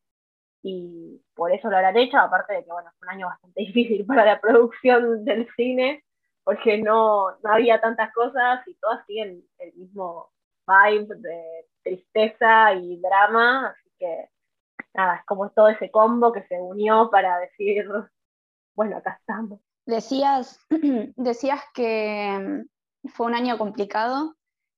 y 0.62 1.20
por 1.34 1.52
eso 1.52 1.68
lo 1.68 1.76
habrán 1.76 1.96
hecho, 1.96 2.18
aparte 2.18 2.54
de 2.54 2.64
que 2.64 2.70
bueno, 2.70 2.90
fue 2.98 3.08
un 3.08 3.14
año 3.14 3.26
bastante 3.26 3.60
difícil 3.66 4.06
para 4.06 4.24
la 4.24 4.40
producción 4.40 5.24
del 5.24 5.48
cine, 5.56 6.04
porque 6.44 6.78
no, 6.78 7.30
no 7.42 7.52
había 7.52 7.80
tantas 7.80 8.12
cosas 8.12 8.66
y 8.66 8.74
todas 8.74 9.04
siguen 9.06 9.42
el 9.58 9.72
mismo 9.74 10.30
vibe 10.66 11.16
de 11.16 11.66
tristeza 11.82 12.72
y 12.74 13.00
drama, 13.00 13.68
así 13.68 13.90
que 13.98 14.28
nada, 14.94 15.16
es 15.16 15.24
como 15.26 15.50
todo 15.50 15.68
ese 15.68 15.90
combo 15.90 16.32
que 16.32 16.44
se 16.44 16.60
unió 16.60 17.10
para 17.10 17.38
decir, 17.38 17.88
bueno, 18.74 18.98
acá 18.98 19.16
estamos. 19.20 19.60
Decías, 19.86 20.58
decías 21.16 21.60
que 21.74 22.64
fue 23.14 23.26
un 23.26 23.34
año 23.34 23.58
complicado 23.58 24.34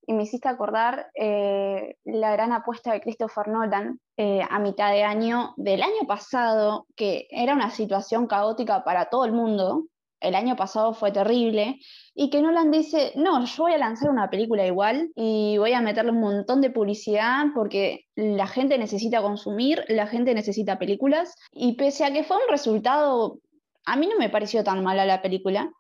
y 0.07 0.13
me 0.13 0.25
hiciste 0.25 0.49
acordar 0.49 1.11
eh, 1.15 1.97
la 2.05 2.33
gran 2.33 2.53
apuesta 2.53 2.93
de 2.93 3.01
Christopher 3.01 3.49
Nolan 3.49 4.01
eh, 4.17 4.43
a 4.49 4.59
mitad 4.59 4.93
de 4.93 5.03
año 5.03 5.55
del 5.57 5.83
año 5.83 6.07
pasado, 6.07 6.87
que 6.97 7.27
era 7.31 7.55
una 7.55 7.71
situación 7.71 8.27
caótica 8.27 8.85
para 8.85 9.07
todo 9.07 9.25
el 9.25 9.33
mundo. 9.33 9.87
El 10.21 10.37
año 10.37 10.57
pasado 10.57 10.95
fue 10.95 11.13
terrible 11.13 11.81
y 12.15 12.31
que 12.31 12.41
Nolan 12.41 12.71
dice, 12.71 13.13
no, 13.15 13.45
yo 13.45 13.63
voy 13.65 13.75
a 13.75 13.79
lanzar 13.79 14.09
una 14.09 14.31
película 14.31 14.67
igual 14.67 15.11
y 15.15 15.59
voy 15.59 15.73
a 15.73 15.83
meterle 15.83 16.13
un 16.13 16.21
montón 16.21 16.63
de 16.63 16.71
publicidad 16.71 17.47
porque 17.55 18.07
la 18.15 18.47
gente 18.47 18.79
necesita 18.79 19.21
consumir, 19.21 19.85
la 19.89 20.07
gente 20.07 20.33
necesita 20.33 20.79
películas 20.79 21.35
y 21.53 21.75
pese 21.75 22.07
a 22.07 22.13
que 22.13 22.25
fue 22.25 22.39
un 22.39 22.49
resultado, 22.49 23.39
a 23.87 23.97
mí 23.97 24.07
no 24.07 24.17
me 24.19 24.31
pareció 24.31 24.65
tan 24.65 24.83
mala 24.83 25.05
la 25.05 25.23
película, 25.23 25.71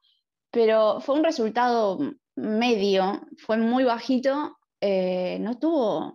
pero 0.50 1.00
fue 1.00 1.16
un 1.16 1.24
resultado 1.24 1.98
medio, 2.36 3.22
fue 3.38 3.56
muy 3.56 3.84
bajito, 3.84 4.56
eh, 4.80 5.38
no 5.40 5.58
tuvo 5.58 6.14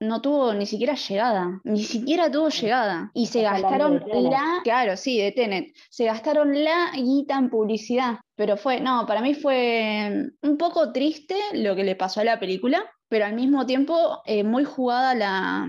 no 0.00 0.20
tuvo 0.20 0.52
ni 0.52 0.66
siquiera 0.66 0.94
llegada, 0.94 1.60
ni 1.64 1.82
siquiera 1.82 2.30
tuvo 2.30 2.48
llegada. 2.48 3.10
Y 3.14 3.26
se 3.26 3.42
gastaron 3.42 4.02
la, 4.06 4.60
claro, 4.62 4.96
sí, 4.96 5.18
de 5.18 5.32
Tenet, 5.32 5.74
se 5.90 6.04
gastaron 6.04 6.64
la 6.64 6.92
guita 6.94 7.38
en 7.38 7.50
publicidad. 7.50 8.18
Pero 8.34 8.56
fue, 8.56 8.80
no, 8.80 9.06
para 9.06 9.22
mí 9.22 9.34
fue 9.34 10.30
un 10.42 10.56
poco 10.58 10.92
triste 10.92 11.36
lo 11.54 11.74
que 11.74 11.84
le 11.84 11.96
pasó 11.96 12.20
a 12.20 12.24
la 12.24 12.38
película, 12.38 12.84
pero 13.08 13.24
al 13.24 13.34
mismo 13.34 13.64
tiempo 13.64 14.20
eh, 14.26 14.44
muy 14.44 14.64
jugada 14.64 15.14
la, 15.14 15.66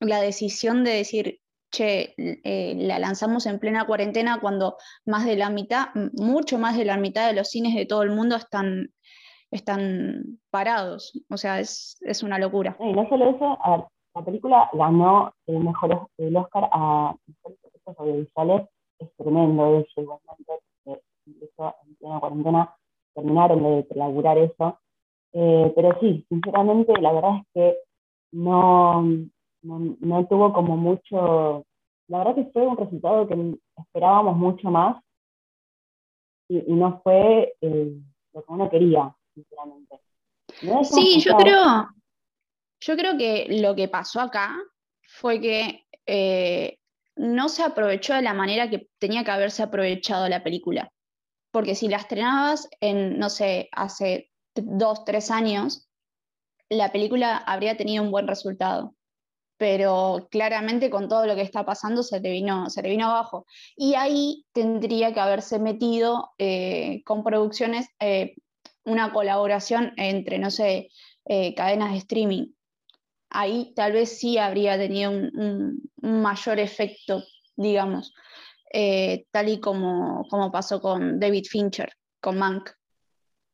la 0.00 0.20
decisión 0.20 0.84
de 0.84 0.92
decir, 0.92 1.40
che, 1.76 2.14
eh, 2.16 2.74
la 2.74 2.98
lanzamos 2.98 3.44
en 3.46 3.58
plena 3.58 3.86
cuarentena 3.86 4.40
cuando 4.40 4.76
más 5.04 5.26
de 5.26 5.36
la 5.36 5.50
mitad, 5.50 5.88
mucho 6.14 6.58
más 6.58 6.76
de 6.76 6.86
la 6.86 6.96
mitad 6.96 7.26
de 7.28 7.34
los 7.34 7.50
cines 7.50 7.74
de 7.74 7.84
todo 7.84 8.02
el 8.02 8.10
mundo 8.10 8.36
están, 8.36 8.88
están 9.50 10.38
parados. 10.50 11.12
O 11.30 11.36
sea, 11.36 11.60
es, 11.60 11.98
una 12.22 12.38
locura. 12.38 12.76
Y 12.80 12.92
no 12.92 13.06
solo 13.08 13.28
eso, 13.30 13.58
la 14.14 14.24
película 14.24 14.70
ganó 14.72 15.34
el 15.46 15.58
mejor 15.58 16.08
el 16.16 16.36
Oscar 16.36 16.70
a 16.72 17.14
mejores 17.26 17.58
efectos 17.64 17.94
audiovisuales, 17.98 18.68
es 18.98 19.14
tremendo 19.16 19.78
eso 19.78 20.00
igualmente, 20.00 20.52
incluso 21.26 21.74
en 21.86 21.94
plena 21.96 22.20
cuarentena 22.20 22.74
terminaron 23.14 23.62
de 23.62 23.86
laburar 23.94 24.38
eso. 24.38 24.78
Eh, 25.34 25.70
pero 25.76 25.98
sí, 26.00 26.24
sinceramente, 26.30 26.98
la 27.02 27.12
verdad 27.12 27.36
es 27.36 27.46
que 27.52 27.78
no, 28.32 29.04
no, 29.66 30.26
tuvo 30.26 30.52
como 30.52 30.76
mucho, 30.76 31.66
la 32.08 32.18
verdad 32.18 32.34
que 32.36 32.50
fue 32.52 32.66
un 32.66 32.76
resultado 32.76 33.26
que 33.26 33.58
esperábamos 33.76 34.36
mucho 34.36 34.70
más 34.70 35.02
y, 36.48 36.72
no 36.72 37.00
fue 37.02 37.54
eh, 37.60 37.92
lo 38.32 38.44
que 38.44 38.52
uno 38.52 38.70
quería, 38.70 39.14
sinceramente. 39.34 40.00
sí, 40.84 41.20
yo 41.20 41.36
creo, 41.36 41.88
yo 42.80 42.96
creo 42.96 43.18
que 43.18 43.46
lo 43.60 43.74
que 43.74 43.88
pasó 43.88 44.20
acá 44.20 44.56
fue 45.02 45.40
que 45.40 45.86
eh, 46.06 46.78
no 47.16 47.48
se 47.48 47.64
aprovechó 47.64 48.14
de 48.14 48.22
la 48.22 48.34
manera 48.34 48.70
que 48.70 48.88
tenía 48.98 49.24
que 49.24 49.30
haberse 49.32 49.62
aprovechado 49.62 50.28
la 50.28 50.44
película. 50.44 50.92
Porque 51.50 51.74
si 51.74 51.88
la 51.88 51.96
estrenabas 51.96 52.68
en, 52.80 53.18
no 53.18 53.30
sé, 53.30 53.68
hace 53.72 54.30
dos, 54.54 55.04
tres 55.04 55.30
años, 55.30 55.88
la 56.68 56.92
película 56.92 57.38
habría 57.38 57.76
tenido 57.76 58.04
un 58.04 58.10
buen 58.10 58.28
resultado 58.28 58.95
pero 59.58 60.28
claramente 60.30 60.90
con 60.90 61.08
todo 61.08 61.26
lo 61.26 61.34
que 61.34 61.42
está 61.42 61.64
pasando 61.64 62.02
se 62.02 62.20
le 62.20 62.30
vino, 62.30 62.68
se 62.68 62.82
vino 62.82 63.06
abajo. 63.06 63.46
Y 63.76 63.94
ahí 63.94 64.44
tendría 64.52 65.14
que 65.14 65.20
haberse 65.20 65.58
metido 65.58 66.30
eh, 66.38 67.02
con 67.04 67.24
producciones 67.24 67.88
eh, 68.00 68.34
una 68.84 69.12
colaboración 69.12 69.92
entre, 69.96 70.38
no 70.38 70.50
sé, 70.50 70.88
eh, 71.24 71.54
cadenas 71.54 71.92
de 71.92 71.98
streaming. 71.98 72.46
Ahí 73.30 73.72
tal 73.74 73.92
vez 73.92 74.18
sí 74.18 74.38
habría 74.38 74.78
tenido 74.78 75.10
un, 75.10 75.82
mayor 76.00 76.60
efecto, 76.60 77.22
digamos, 77.56 78.14
eh, 78.72 79.24
tal 79.32 79.48
y 79.48 79.58
como, 79.58 80.24
como 80.30 80.52
pasó 80.52 80.80
con 80.80 81.18
David 81.18 81.46
Fincher, 81.50 81.90
con 82.20 82.38
Mank. 82.38 82.70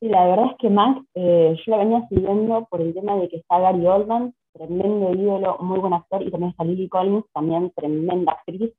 Sí, 0.00 0.08
la 0.08 0.26
verdad 0.26 0.46
es 0.50 0.56
que 0.58 0.68
Mank 0.68 1.06
yo 1.14 1.54
la 1.66 1.76
venía 1.78 2.06
siguiendo 2.08 2.66
por 2.68 2.82
el 2.82 2.92
tema 2.92 3.16
de 3.16 3.28
que 3.28 3.36
está 3.36 3.58
Gary 3.58 3.86
Oldman, 3.86 4.34
tremendo 4.52 5.12
ídolo, 5.14 5.58
muy 5.60 5.78
buen 5.78 5.94
actor, 5.94 6.22
y 6.22 6.30
también 6.30 6.50
está 6.50 6.64
Lily 6.64 6.88
Collins, 6.88 7.24
también 7.32 7.72
tremenda 7.74 8.32
actriz, 8.32 8.72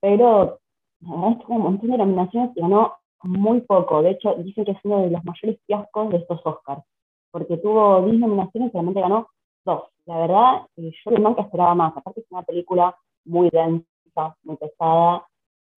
pero 0.00 0.60
la 1.00 1.10
verdad 1.10 1.30
es 1.32 1.38
que 1.38 1.44
tuvo 1.44 1.56
un 1.56 1.62
montón 1.62 1.90
de 1.90 1.98
nominaciones 1.98 2.56
y 2.56 2.60
ganó 2.60 2.94
muy 3.22 3.60
poco. 3.62 4.02
De 4.02 4.10
hecho, 4.10 4.34
dicen 4.34 4.64
que 4.64 4.72
es 4.72 4.78
uno 4.84 5.02
de 5.02 5.10
los 5.10 5.24
mayores 5.24 5.60
fiascos 5.66 6.10
de 6.10 6.18
estos 6.18 6.40
Oscars, 6.44 6.82
porque 7.30 7.56
tuvo 7.58 8.02
10 8.02 8.20
nominaciones 8.20 8.68
y 8.68 8.72
solamente 8.72 9.00
ganó 9.00 9.28
dos. 9.64 9.84
La 10.06 10.18
verdad, 10.18 10.66
eh, 10.76 10.92
yo 11.04 11.10
nunca 11.18 11.42
esperaba 11.42 11.74
más. 11.74 11.96
Aparte 11.96 12.20
es 12.20 12.26
una 12.30 12.42
película 12.42 12.96
muy 13.24 13.50
densa, 13.50 14.36
muy 14.42 14.56
pesada, 14.56 15.26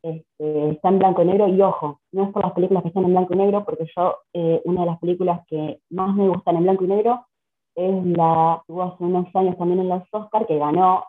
este, 0.02 0.70
está 0.70 0.88
en 0.88 0.98
blanco 0.98 1.22
y 1.22 1.26
negro 1.26 1.48
y 1.48 1.60
ojo, 1.62 2.00
no 2.10 2.24
es 2.24 2.30
por 2.32 2.42
las 2.42 2.52
películas 2.54 2.82
que 2.82 2.88
están 2.88 3.04
en 3.04 3.12
blanco 3.12 3.34
y 3.34 3.36
negro, 3.36 3.64
porque 3.64 3.86
yo, 3.96 4.16
eh, 4.32 4.60
una 4.64 4.80
de 4.80 4.86
las 4.86 4.98
películas 4.98 5.46
que 5.46 5.80
más 5.90 6.14
me 6.14 6.28
gustan 6.28 6.56
en 6.56 6.64
blanco 6.64 6.84
y 6.84 6.88
negro 6.88 7.26
es 7.74 8.06
la, 8.06 8.62
tuvo 8.66 8.82
hace 8.82 9.04
unos 9.04 9.34
años 9.34 9.56
también 9.56 9.80
en 9.80 9.88
los 9.88 10.02
Oscars, 10.10 10.46
que 10.46 10.58
ganó 10.58 11.04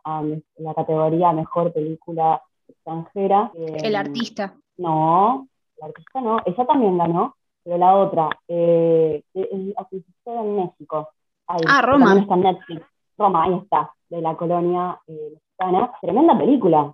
la 0.58 0.73
categoría 0.73 1.34
Mejor 1.34 1.73
Película 1.73 2.41
Extranjera. 2.67 3.52
el 3.56 3.95
artista. 3.95 4.54
No, 4.78 5.47
el 5.78 5.84
artista 5.86 6.21
no, 6.21 6.39
esa 6.45 6.65
también 6.65 6.97
ganó, 6.97 7.36
pero 7.63 7.78
la 7.78 7.95
otra, 7.95 8.30
eh, 8.47 9.23
el 9.34 9.76
en 10.26 10.56
México. 10.56 11.10
ah, 11.47 11.82
Roma. 11.82 12.19
Está 12.19 12.36
Netflix. 12.36 12.86
Roma, 13.17 13.43
ahí 13.43 13.54
está, 13.56 13.91
de 14.10 14.21
la 14.21 14.36
colonia 14.36 14.99
eh, 15.08 15.34
mexicana. 15.34 15.91
Tremenda 16.02 16.38
película. 16.38 16.93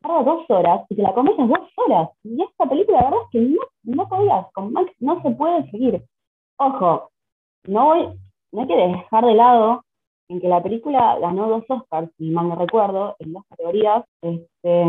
Tarda 0.00 0.22
dos 0.22 0.44
horas 0.50 0.82
y 0.90 0.96
te 0.96 1.02
la 1.02 1.14
comes 1.14 1.38
en 1.38 1.48
dos 1.48 1.68
horas. 1.76 2.10
Y 2.22 2.42
esta 2.42 2.66
película, 2.66 2.98
la 2.98 3.04
verdad 3.04 3.20
es 3.24 3.30
que 3.30 3.40
no, 3.40 3.62
no 3.84 4.08
podías, 4.08 4.46
con 4.52 4.72
Max 4.72 4.92
no 5.00 5.22
se 5.22 5.30
puede 5.30 5.70
seguir. 5.70 6.04
Ojo, 6.58 7.10
no 7.66 7.84
voy, 7.86 8.08
no 8.54 8.60
hay 8.62 8.68
que 8.68 8.76
dejar 8.76 9.24
de 9.24 9.34
lado 9.34 9.84
en 10.28 10.40
que 10.40 10.48
la 10.48 10.62
película 10.62 11.18
ganó 11.18 11.48
dos 11.48 11.64
Oscars, 11.68 12.08
si 12.16 12.30
mal 12.30 12.48
no 12.48 12.54
recuerdo, 12.54 13.16
en 13.18 13.32
dos 13.32 13.42
categorías. 13.50 14.04
Este, 14.22 14.84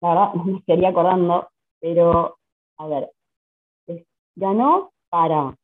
la 0.00 0.08
verdad, 0.08 0.34
no 0.34 0.44
me 0.44 0.58
estaría 0.58 0.88
acordando, 0.88 1.48
pero, 1.80 2.36
a 2.78 2.86
ver, 2.86 3.10
ganó 4.36 4.90
para 5.10 5.56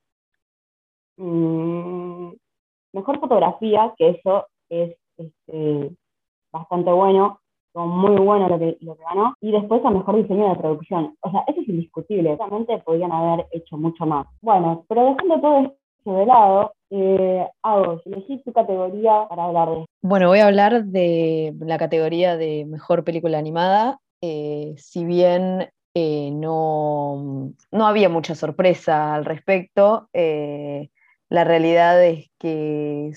mm, 1.16 2.32
mejor 2.92 3.20
fotografía, 3.20 3.94
que 3.96 4.10
eso 4.10 4.46
es 4.68 4.96
este, 5.16 5.96
bastante 6.52 6.90
bueno, 6.90 7.40
muy 7.74 8.16
bueno 8.16 8.48
lo 8.48 8.58
que, 8.58 8.76
lo 8.80 8.96
que 8.96 9.02
ganó, 9.04 9.34
y 9.40 9.52
después 9.52 9.84
a 9.84 9.90
mejor 9.90 10.16
diseño 10.16 10.48
de 10.48 10.56
producción. 10.56 11.14
O 11.20 11.30
sea, 11.30 11.44
eso 11.46 11.60
es 11.60 11.68
indiscutible, 11.68 12.36
realmente 12.36 12.78
podrían 12.78 13.12
haber 13.12 13.46
hecho 13.52 13.76
mucho 13.76 14.04
más. 14.04 14.26
Bueno, 14.42 14.84
pero 14.88 15.04
dejando 15.04 15.40
todo 15.40 15.58
esto 15.60 15.85
de 16.14 16.26
lado, 16.26 16.74
eh, 16.90 17.46
elegí 18.04 18.42
tu 18.42 18.52
categoría 18.52 19.26
para 19.28 19.44
hablar 19.44 19.70
de 19.70 19.86
Bueno, 20.02 20.28
voy 20.28 20.38
a 20.38 20.46
hablar 20.46 20.84
de 20.84 21.54
la 21.58 21.78
categoría 21.78 22.36
de 22.36 22.64
mejor 22.64 23.04
película 23.04 23.38
animada. 23.38 23.98
Eh, 24.20 24.74
si 24.78 25.04
bien 25.04 25.68
eh, 25.94 26.30
no, 26.32 27.52
no, 27.70 27.86
había 27.86 28.08
mucha 28.08 28.34
sorpresa 28.34 29.14
al 29.14 29.24
respecto, 29.24 30.08
eh, 30.12 30.90
la 31.28 31.44
realidad 31.44 32.02
es 32.04 32.30
que 32.38 33.12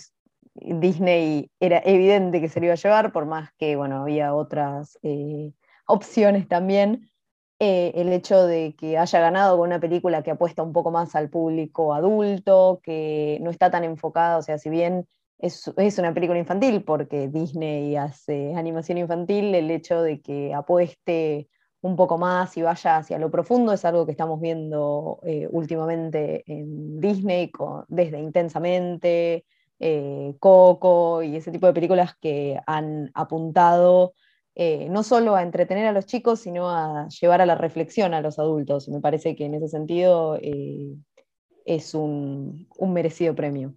Disney 0.56 1.49
era 1.60 1.82
evidente 1.86 2.41
que 2.41 2.49
se 2.49 2.60
lo 2.60 2.67
iba 2.67 2.73
a 2.73 2.78
llevar, 2.78 3.12
por 3.12 3.25
más 3.25 3.52
que 3.58 3.75
bueno, 3.75 4.02
había 4.02 4.34
otras 4.34 4.97
opciones 5.88 6.47
también. 6.47 7.10
Eh, 7.62 7.91
el 7.95 8.13
hecho 8.13 8.48
de 8.48 8.74
que 8.78 8.98
haya 8.98 9.19
ganado 9.19 9.58
con 9.58 9.67
una 9.67 9.82
película 9.82 10.24
que 10.24 10.32
apuesta 10.32 10.63
un 10.63 10.72
poco 10.72 10.91
más 10.91 11.13
al 11.15 11.30
público 11.30 11.93
adulto, 11.93 12.80
que 12.82 13.38
no 13.41 13.50
está 13.50 13.69
tan 13.69 13.84
enfocada, 13.84 14.38
o 14.38 14.41
sea, 14.41 14.58
si 14.58 14.69
bien 14.69 15.06
es, 15.39 15.67
una 15.98 16.13
película 16.13 16.39
infantil, 16.39 16.84
porque 16.84 17.28
Disney 17.28 17.98
hace 17.98 18.56
animación 18.56 18.98
infantil, 18.98 19.54
el 19.56 19.72
hecho 19.72 20.02
de 20.02 20.22
que 20.22 20.54
apueste 20.54 21.50
un 21.82 21.98
poco 21.98 22.17
más 22.17 22.56
y 22.58 22.62
vaya 22.62 22.98
hacia 22.98 23.19
lo 23.19 23.32
profundo 23.32 23.74
es 23.74 23.84
algo 23.84 24.06
que 24.06 24.12
estamos 24.12 24.39
viendo 24.39 25.19
eh, 25.24 25.48
últimamente 25.52 26.43
en 26.48 27.00
Disney, 27.02 27.52
desde 27.89 28.19
Intensamente, 28.19 29.45
eh, 29.80 30.34
Coco 30.39 31.24
y 31.24 31.36
ese 31.38 31.52
tipo 31.52 31.67
de 31.67 31.74
películas 31.74 32.15
que 32.22 32.60
han 32.67 33.12
apuntado 33.13 34.13
eh, 34.62 34.89
no 34.89 35.04
solo 35.04 35.36
a 35.36 35.43
entretener 35.43 35.86
a 35.86 35.93
los 35.93 36.06
chicos, 36.06 36.41
sino 36.41 36.69
a 36.69 37.08
llevar 37.08 37.39
a 37.39 37.45
la 37.45 37.56
reflexión 37.56 38.13
a 38.13 38.19
los 38.19 38.39
adultos. 38.39 38.89
Me 38.89 39.00
parece 39.00 39.34
que 39.34 39.45
en 39.45 39.54
ese 39.54 39.69
sentido 39.69 40.36
eh, 40.41 40.98
es 41.63 41.95
un, 41.95 42.67
merecido 42.82 43.34
premio. 43.34 43.74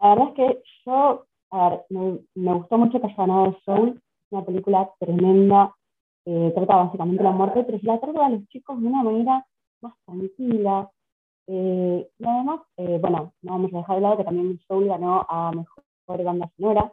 La 0.00 0.10
verdad 0.10 0.28
es 0.28 0.34
que 0.34 0.62
yo, 0.86 1.26
a 1.50 1.70
ver, 1.70 1.80
me, 2.36 2.54
gustó 2.54 2.78
mucho 2.78 3.00
que 3.00 3.08
haya 3.08 3.16
ganado 3.16 3.58
Soul, 3.64 4.00
una 4.30 4.44
película 4.44 4.88
tremenda, 5.00 5.74
eh, 6.24 6.52
trata 6.54 6.76
básicamente 6.76 7.24
la 7.24 7.32
muerte, 7.32 7.64
pero 7.64 7.80
se 7.80 7.86
la 7.86 7.98
trata 7.98 8.26
a 8.26 8.30
los 8.30 8.46
chicos 8.46 8.80
de 8.80 8.86
una 8.86 9.02
manera 9.02 9.44
más 9.82 9.94
tranquila. 10.06 10.88
y 11.48 12.06
además, 12.24 12.60
bueno, 12.76 13.32
no 13.42 13.52
vamos 13.54 13.74
a 13.74 13.78
dejar 13.78 13.96
de 13.96 14.02
lado 14.02 14.16
que 14.18 14.24
también 14.24 14.60
Soul 14.68 14.86
ganó 14.86 15.26
a 15.28 15.50
Mejor 15.50 16.22
Banda 16.22 16.48
Sonora, 16.56 16.92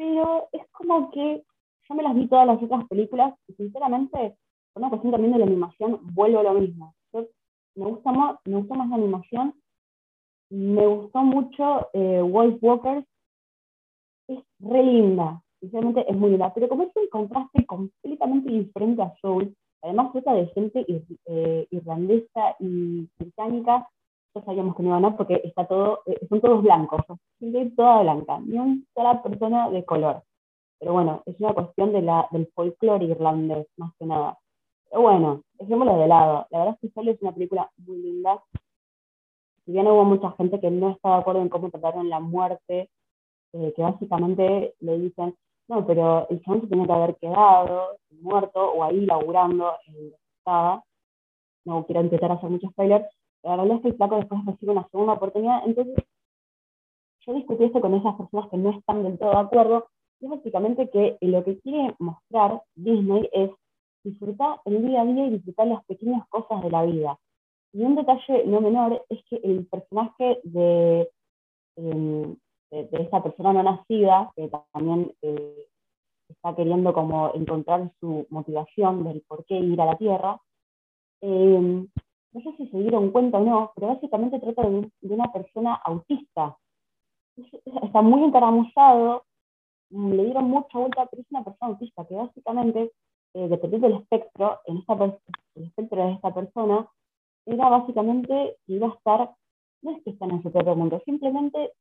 pero 0.00 0.48
es 0.52 0.66
como 0.72 1.10
que 1.10 1.44
yo 1.86 1.94
me 1.94 2.02
las 2.02 2.14
vi 2.14 2.26
todas 2.26 2.46
las 2.46 2.62
otras 2.62 2.88
películas 2.88 3.34
y 3.48 3.52
sinceramente, 3.52 4.34
por 4.72 4.80
una 4.80 4.88
cuestión 4.88 5.12
también 5.12 5.34
de 5.34 5.40
la 5.40 5.44
animación, 5.44 6.00
vuelvo 6.14 6.38
a 6.38 6.44
lo 6.44 6.54
mismo. 6.54 6.94
me, 7.12 7.84
gusta 7.84 8.10
más, 8.10 8.36
me 8.46 8.56
gusta 8.56 8.76
más 8.76 8.88
la 8.88 8.94
animación, 8.94 9.54
me 10.48 10.86
gustó 10.86 11.18
mucho 11.18 11.90
eh, 11.92 12.22
Wolf 12.22 12.56
Walkers, 12.62 13.06
es 14.28 14.38
re 14.60 14.82
linda, 14.84 15.42
sinceramente 15.60 16.10
es 16.10 16.16
muy 16.16 16.30
linda, 16.30 16.50
pero 16.54 16.70
como 16.70 16.84
es 16.84 16.96
un 16.96 17.08
contraste 17.08 17.66
completamente 17.66 18.50
diferente 18.50 19.02
a 19.02 19.14
Soul, 19.20 19.54
además 19.82 20.12
trata 20.12 20.32
de 20.32 20.46
gente 20.46 20.86
eh, 21.26 21.66
irlandesa 21.70 22.56
y 22.58 23.06
británica, 23.18 23.86
ya 24.34 24.42
sabíamos 24.44 24.76
que 24.76 24.82
no 24.82 24.90
iba 24.90 24.96
a 24.96 25.00
ganar 25.00 25.16
porque 25.16 25.40
está 25.44 25.66
todo, 25.66 26.02
eh, 26.06 26.18
son 26.28 26.40
todos 26.40 26.62
blancos, 26.62 27.00
gente 27.38 27.70
toda 27.76 28.02
blanca, 28.02 28.38
ni 28.40 28.58
una 28.58 28.82
sola 28.94 29.22
persona 29.22 29.70
de 29.70 29.84
color. 29.84 30.22
Pero 30.78 30.92
bueno, 30.94 31.22
es 31.26 31.38
una 31.40 31.52
cuestión 31.52 31.92
de 31.92 32.02
la, 32.02 32.26
del 32.30 32.46
folclore 32.54 33.04
irlandés, 33.04 33.66
más 33.76 33.92
que 33.98 34.06
nada. 34.06 34.38
Pero 34.88 35.02
bueno, 35.02 35.42
dejémoslo 35.54 35.96
de 35.98 36.08
lado. 36.08 36.46
La 36.50 36.58
verdad 36.60 36.74
es 36.74 36.80
que 36.80 36.94
Solo 36.94 37.10
es 37.12 37.22
una 37.22 37.32
película 37.32 37.70
muy 37.78 37.98
linda. 37.98 38.42
Si 39.64 39.72
bien 39.72 39.86
hubo 39.86 40.04
mucha 40.04 40.32
gente 40.32 40.58
que 40.58 40.70
no 40.70 40.90
estaba 40.90 41.16
de 41.16 41.20
acuerdo 41.20 41.42
en 41.42 41.48
cómo 41.50 41.70
trataron 41.70 42.08
la 42.08 42.20
muerte, 42.20 42.88
eh, 43.52 43.72
que 43.76 43.82
básicamente 43.82 44.74
le 44.80 44.98
dicen, 44.98 45.36
no, 45.68 45.86
pero 45.86 46.28
el 46.30 46.42
chabón 46.42 46.62
se 46.62 46.66
tenía 46.68 46.86
que 46.86 46.92
haber 46.92 47.16
quedado 47.16 47.98
muerto 48.20 48.72
o 48.72 48.82
ahí 48.82 49.00
laburando 49.06 49.74
en 49.86 50.12
la 50.46 50.82
No 51.64 51.84
quiero 51.86 52.02
intentar 52.02 52.32
hacer 52.32 52.50
muchos 52.50 52.70
spoilers, 52.72 53.06
la 53.42 53.56
verdad 53.56 53.76
es 53.76 53.82
que 53.82 53.88
el 53.88 53.96
flaco 53.96 54.16
después 54.16 54.44
recibe 54.46 54.72
una 54.72 54.88
segunda 54.88 55.14
oportunidad, 55.14 55.62
entonces 55.66 56.04
yo 57.26 57.34
discutí 57.34 57.64
esto 57.64 57.80
con 57.80 57.94
esas 57.94 58.14
personas 58.16 58.50
que 58.50 58.56
no 58.56 58.70
están 58.70 59.02
del 59.02 59.18
todo 59.18 59.30
de 59.30 59.38
acuerdo, 59.38 59.88
y 60.20 60.26
básicamente 60.26 60.90
que 60.90 61.16
lo 61.20 61.44
que 61.44 61.58
quiere 61.60 61.94
mostrar 61.98 62.62
Disney 62.74 63.28
es 63.32 63.50
disfrutar 64.04 64.60
el 64.64 64.86
día 64.86 65.02
a 65.02 65.04
día 65.04 65.26
y 65.26 65.30
disfrutar 65.30 65.66
las 65.66 65.84
pequeñas 65.84 66.26
cosas 66.28 66.62
de 66.62 66.70
la 66.70 66.84
vida. 66.84 67.18
Y 67.72 67.82
un 67.82 67.94
detalle 67.94 68.44
no 68.46 68.60
menor 68.60 69.04
es 69.08 69.22
que 69.24 69.36
el 69.36 69.66
personaje 69.66 70.40
de, 70.44 71.08
em, 71.76 72.36
de, 72.70 72.88
esta 72.92 73.22
persona 73.22 73.52
no 73.52 73.62
nacida, 73.62 74.32
que 74.34 74.50
también 74.72 75.12
eh, 75.22 75.66
está 76.28 76.54
queriendo 76.54 76.92
como 76.92 77.32
encontrar 77.34 77.92
su 78.00 78.26
motivación 78.30 79.04
del 79.04 79.22
por 79.22 79.44
qué 79.44 79.54
ir 79.56 79.80
a 79.80 79.86
la 79.86 79.96
Tierra, 79.96 80.40
eh, 81.22 81.86
no 82.32 82.40
sé 82.42 82.56
si 82.56 82.68
se 82.68 82.78
dieron 82.78 83.10
cuenta 83.10 83.38
o 83.38 83.44
no, 83.44 83.72
pero 83.74 83.88
básicamente 83.88 84.38
trata 84.38 84.62
de, 84.68 84.90
una 85.02 85.32
persona 85.32 85.74
autista. 85.84 86.56
Está 87.82 88.02
muy 88.02 88.22
encaramuzado, 88.24 89.24
mm, 89.90 90.12
le 90.12 90.24
dieron 90.26 90.44
mucha 90.44 90.78
vuelta, 90.78 91.06
pero 91.06 91.22
es 91.22 91.30
una 91.30 91.44
persona 91.44 91.72
autista 91.72 92.06
que 92.06 92.14
básicamente, 92.14 92.92
eh, 93.34 93.48
dependiendo 93.48 93.88
del 93.88 93.98
espectro, 93.98 94.60
en 94.66 94.78
esta, 94.78 94.94
el 95.54 95.64
espectro 95.64 96.06
de 96.06 96.12
esta 96.12 96.34
persona, 96.34 96.88
era 97.46 97.68
básicamente 97.68 98.56
que 98.66 98.72
iba 98.72 98.88
a 98.88 98.94
estar, 98.94 99.34
no 99.82 99.90
es 99.92 100.02
que 100.04 100.10
están 100.10 100.30
en 100.30 100.42
su 100.42 100.52
propio 100.52 100.76
mundo, 100.76 101.02
simplemente 101.04 101.72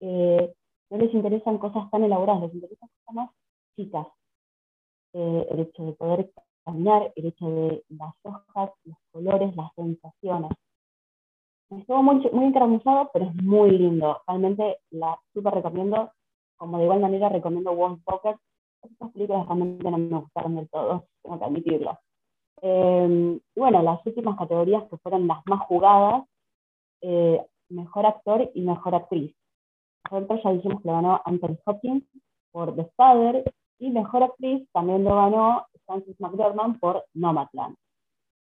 eh, 0.00 0.54
no 0.90 0.98
les 0.98 1.14
interesan 1.14 1.58
cosas 1.58 1.90
tan 1.90 2.04
elaboradas, 2.04 2.42
les 2.42 2.54
interesan 2.54 2.88
cosas 2.88 3.14
más 3.14 3.30
chicas. 3.76 4.06
Eh, 5.14 5.46
el 5.50 5.60
hecho 5.60 5.84
de 5.84 5.92
poder 5.92 6.30
cambiar 6.64 7.12
el 7.14 7.26
hecho 7.26 7.48
de 7.48 7.84
las 7.90 8.14
hojas, 8.22 8.70
los 8.84 8.96
colores, 9.12 9.54
las 9.56 9.72
sensaciones. 9.74 10.50
Estuvo 11.70 12.02
muy, 12.02 12.28
muy 12.32 12.52
pero 13.12 13.24
es 13.24 13.34
muy 13.42 13.70
lindo. 13.70 14.20
Realmente 14.26 14.78
la 14.90 15.18
súper 15.32 15.54
recomiendo. 15.54 16.12
Como 16.56 16.78
de 16.78 16.84
igual 16.84 17.00
manera 17.00 17.28
recomiendo 17.28 17.72
One 17.72 18.00
Pocket. 18.04 18.36
Estas 18.82 19.10
películas 19.12 19.46
realmente 19.46 19.90
no 19.90 19.98
me 19.98 20.18
gustaron 20.18 20.56
del 20.56 20.68
todo, 20.68 21.06
tengo 21.22 21.38
que 21.38 21.44
admitirlo. 21.44 21.98
Eh, 22.62 23.40
y 23.54 23.60
bueno, 23.60 23.82
las 23.82 24.04
últimas 24.06 24.38
categorías 24.38 24.84
que 24.88 24.96
fueron 24.98 25.26
las 25.26 25.38
más 25.46 25.60
jugadas, 25.66 26.24
eh, 27.00 27.44
mejor 27.70 28.06
actor 28.06 28.50
y 28.54 28.62
mejor 28.62 28.94
actriz. 28.94 29.34
Mejor 30.04 30.22
actor 30.22 30.42
ya 30.44 30.52
dijimos 30.52 30.82
que 30.82 30.88
lo 30.88 30.94
ganó 30.94 31.20
Anthony 31.24 31.56
Hopkins 31.64 32.04
por 32.52 32.76
The 32.76 32.84
Father 32.96 33.54
y 33.78 33.90
mejor 33.90 34.22
actriz 34.22 34.66
también 34.72 35.04
lo 35.04 35.16
ganó 35.16 35.66
Francis 35.86 36.18
McDormand 36.20 36.78
por 36.78 37.04
Nomadland. 37.14 37.76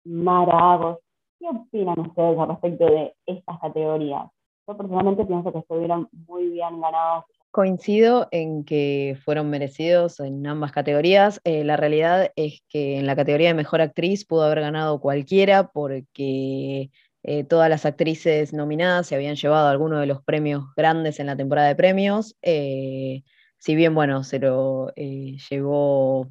Mara 0.05 0.75
Agos, 0.75 0.99
¿qué 1.39 1.47
opinan 1.49 1.99
ustedes 1.99 2.39
al 2.39 2.49
respecto 2.49 2.87
de 2.87 3.15
estas 3.27 3.59
categorías? 3.61 4.29
Yo 4.69 4.77
personalmente 4.77 5.25
pienso 5.25 5.53
que 5.53 5.59
estuvieron 5.59 6.09
muy 6.27 6.49
bien 6.49 6.81
ganados. 6.81 7.25
Coincido 7.51 8.29
en 8.33 8.65
que 8.65 9.17
fueron 9.25 9.49
merecidos 9.49 10.21
en 10.21 10.47
ambas 10.47 10.73
categorías. 10.73 11.41
Eh, 11.45 11.65
la 11.65 11.77
realidad 11.77 12.33
es 12.37 12.63
que 12.69 12.99
en 12.99 13.07
la 13.07 13.17
categoría 13.17 13.49
de 13.49 13.55
mejor 13.55 13.81
actriz 13.81 14.27
pudo 14.27 14.43
haber 14.43 14.61
ganado 14.61 15.01
cualquiera 15.01 15.69
porque 15.69 16.91
eh, 17.23 17.45
todas 17.45 17.71
las 17.71 17.87
actrices 17.87 18.53
nominadas 18.53 19.07
se 19.07 19.15
habían 19.15 19.37
llevado 19.37 19.69
algunos 19.69 20.01
de 20.01 20.07
los 20.07 20.23
premios 20.23 20.65
grandes 20.77 21.19
en 21.19 21.27
la 21.27 21.37
temporada 21.37 21.69
de 21.69 21.77
premios. 21.77 22.37
Eh, 22.43 23.23
si 23.59 23.75
bien, 23.75 23.95
bueno, 23.95 24.25
se 24.25 24.39
lo 24.39 24.93
llevó 24.95 26.29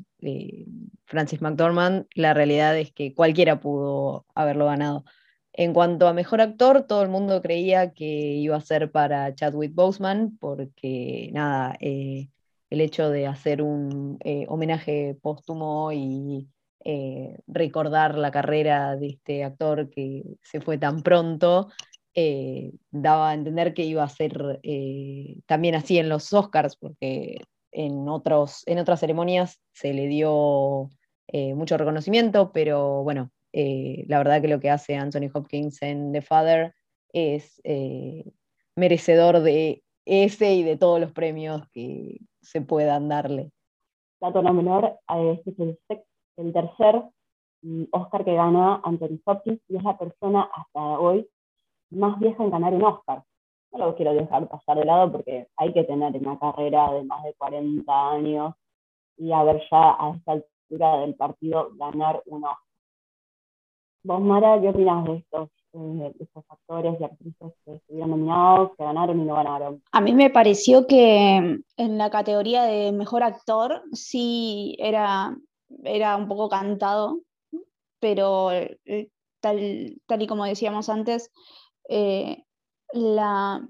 Francis 1.05 1.41
McDormand, 1.41 2.05
la 2.15 2.33
realidad 2.33 2.77
es 2.77 2.91
que 2.91 3.13
cualquiera 3.13 3.59
pudo 3.59 4.25
haberlo 4.35 4.65
ganado. 4.65 5.05
En 5.57 5.73
cuanto 5.73 6.07
a 6.07 6.13
mejor 6.13 6.41
actor, 6.41 6.83
todo 6.85 7.01
el 7.01 7.09
mundo 7.09 7.41
creía 7.41 7.93
que 7.93 8.05
iba 8.05 8.57
a 8.57 8.61
ser 8.61 8.91
para 8.91 9.33
Chadwick 9.35 9.73
Boseman, 9.73 10.37
porque 10.37 11.29
nada, 11.33 11.77
eh, 11.79 12.29
el 12.69 12.81
hecho 12.81 13.09
de 13.09 13.27
hacer 13.27 13.61
un 13.61 14.17
eh, 14.25 14.45
homenaje 14.49 15.17
póstumo 15.21 15.93
y 15.93 16.49
eh, 16.83 17.37
recordar 17.47 18.17
la 18.17 18.31
carrera 18.31 18.97
de 18.97 19.07
este 19.07 19.45
actor 19.45 19.89
que 19.89 20.23
se 20.43 20.59
fue 20.59 20.77
tan 20.77 21.03
pronto, 21.03 21.69
daba 22.91 23.29
a 23.29 23.33
entender 23.33 23.73
que 23.73 23.83
iba 23.83 24.03
a 24.03 24.09
ser 24.09 24.61
también 25.45 25.75
así 25.75 25.97
en 25.97 26.09
los 26.09 26.31
Oscars, 26.31 26.77
porque 26.77 27.41
en, 27.71 28.07
otros, 28.07 28.63
en 28.67 28.79
otras 28.79 29.01
ceremonias 29.01 29.61
se 29.73 29.93
le 29.93 30.07
dio 30.07 30.89
mucho 31.55 31.77
reconocimiento, 31.77 32.51
pero 32.53 33.03
bueno, 33.03 33.31
eh, 33.57 34.03
la 34.09 34.17
verdad 34.17 34.41
que 34.41 34.49
lo 34.49 34.59
que 34.59 34.69
hace 34.69 34.97
Anthony 34.97 35.29
Hopkins 35.33 35.81
en 35.81 36.11
The 36.11 36.21
Father 36.21 36.75
es 37.13 37.61
eh, 37.63 38.29
merecedor 38.75 39.39
de 39.39 39.81
ese 40.03 40.55
y 40.55 40.63
de 40.63 40.75
todos 40.75 40.99
los 40.99 41.13
premios 41.13 41.61
que 41.71 42.19
se 42.41 42.59
puedan 42.59 43.07
darle. 43.07 43.51
Dato 44.19 44.41
no 44.41 44.53
menor, 44.53 44.99
es 45.07 45.39
el, 45.57 46.51
tercer 46.51 47.01
mm, 47.61 47.83
Oscar 47.91 48.25
que 48.25 48.33
gana 48.33 48.81
Anthony 48.83 49.21
Hopkins 49.23 49.61
y 49.69 49.77
es 49.77 49.83
la 49.83 49.97
persona 49.97 50.49
hasta 50.53 50.99
hoy 50.99 51.25
más 51.91 52.19
vieja 52.19 52.43
en 52.43 52.51
ganar 52.51 52.73
un 52.73 52.83
Oscar. 52.83 53.23
No 53.71 53.79
lo 53.79 53.95
quiero 53.95 54.13
dejar 54.13 54.47
pasar 54.47 54.77
de 54.77 54.85
lado 54.85 55.11
porque 55.11 55.47
hay 55.57 55.73
que 55.73 55.83
tener 55.83 56.15
una 56.15 56.39
carrera 56.39 56.91
de 56.93 57.03
más 57.03 57.23
de 57.23 57.33
40 57.33 58.11
años 58.11 58.55
y 59.17 59.31
haber 59.31 59.61
ya 59.69 59.95
a 59.99 60.15
esta 60.15 60.31
altura 60.33 60.97
del 60.99 61.15
partido 61.15 61.71
ganar 61.75 62.21
un 62.25 62.43
Oscar. 62.43 62.65
Vos, 64.05 64.21
Mara, 64.21 64.61
¿qué 64.61 64.69
opinas 64.69 65.03
de 65.05 65.15
estos, 65.15 65.49
eh, 65.73 66.13
estos 66.19 66.43
actores 66.47 66.95
y 66.99 67.03
actrices 67.03 67.53
que 67.65 67.73
estuvieron 67.73 68.11
nominados, 68.11 68.71
que 68.77 68.83
ganaron 68.83 69.19
y 69.19 69.23
no 69.23 69.33
ganaron? 69.33 69.81
A 69.91 69.99
mí 69.99 70.13
me 70.13 70.29
pareció 70.29 70.85
que 70.85 71.59
en 71.77 71.97
la 71.97 72.11
categoría 72.11 72.63
de 72.63 72.91
mejor 72.91 73.23
actor 73.23 73.81
sí 73.93 74.75
era, 74.77 75.35
era 75.83 76.17
un 76.17 76.27
poco 76.27 76.49
cantado, 76.49 77.21
pero 77.99 78.51
eh, 78.51 79.09
tal, 79.39 79.95
tal 80.05 80.21
y 80.21 80.27
como 80.27 80.45
decíamos 80.45 80.87
antes, 80.89 81.31
eh, 81.89 82.43
la, 82.93 83.65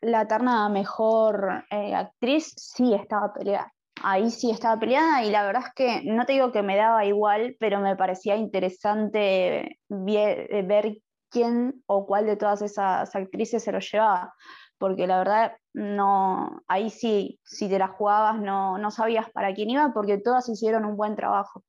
la 0.00 0.26
terna 0.26 0.68
mejor 0.68 1.64
actriz 1.70 2.52
sí 2.56 2.94
estaba 2.94 3.32
peleada 3.32 3.72
ahí 4.02 4.30
sí 4.30 4.50
estaba 4.50 4.78
peleada 4.78 5.24
y 5.24 5.30
la 5.30 5.44
verdad 5.44 5.62
es 5.66 5.74
que 5.74 6.02
no 6.04 6.24
te 6.26 6.32
digo 6.32 6.52
que 6.52 6.62
me 6.62 6.76
daba 6.76 7.04
igual, 7.04 7.56
pero 7.58 7.80
me 7.80 7.96
parecía 7.96 8.36
interesante 8.36 9.78
eh, 9.88 10.62
ver, 10.62 10.98
quién 11.30 11.82
o 11.86 12.06
cuál 12.06 12.26
de 12.26 12.36
todas 12.36 12.62
esas 12.62 13.14
actrices 13.14 13.62
se 13.62 13.72
lo 13.72 13.78
llevaba, 13.78 14.34
porque 14.78 15.06
la 15.06 15.18
verdad 15.18 15.52
no, 15.72 16.62
ahí 16.66 16.90
sí, 16.90 17.38
si 17.44 17.68
te 17.68 17.78
la 17.78 17.88
jugabas 17.88 18.40
no, 18.40 18.78
no 18.78 18.90
sabías 18.90 19.30
para 19.30 19.54
quién 19.54 19.70
iba 19.70 19.92
porque 19.92 20.18
todas 20.18 20.48
hicieron 20.48 20.84
un 20.84 20.96
buen 20.96 21.14
trabajo. 21.16 21.62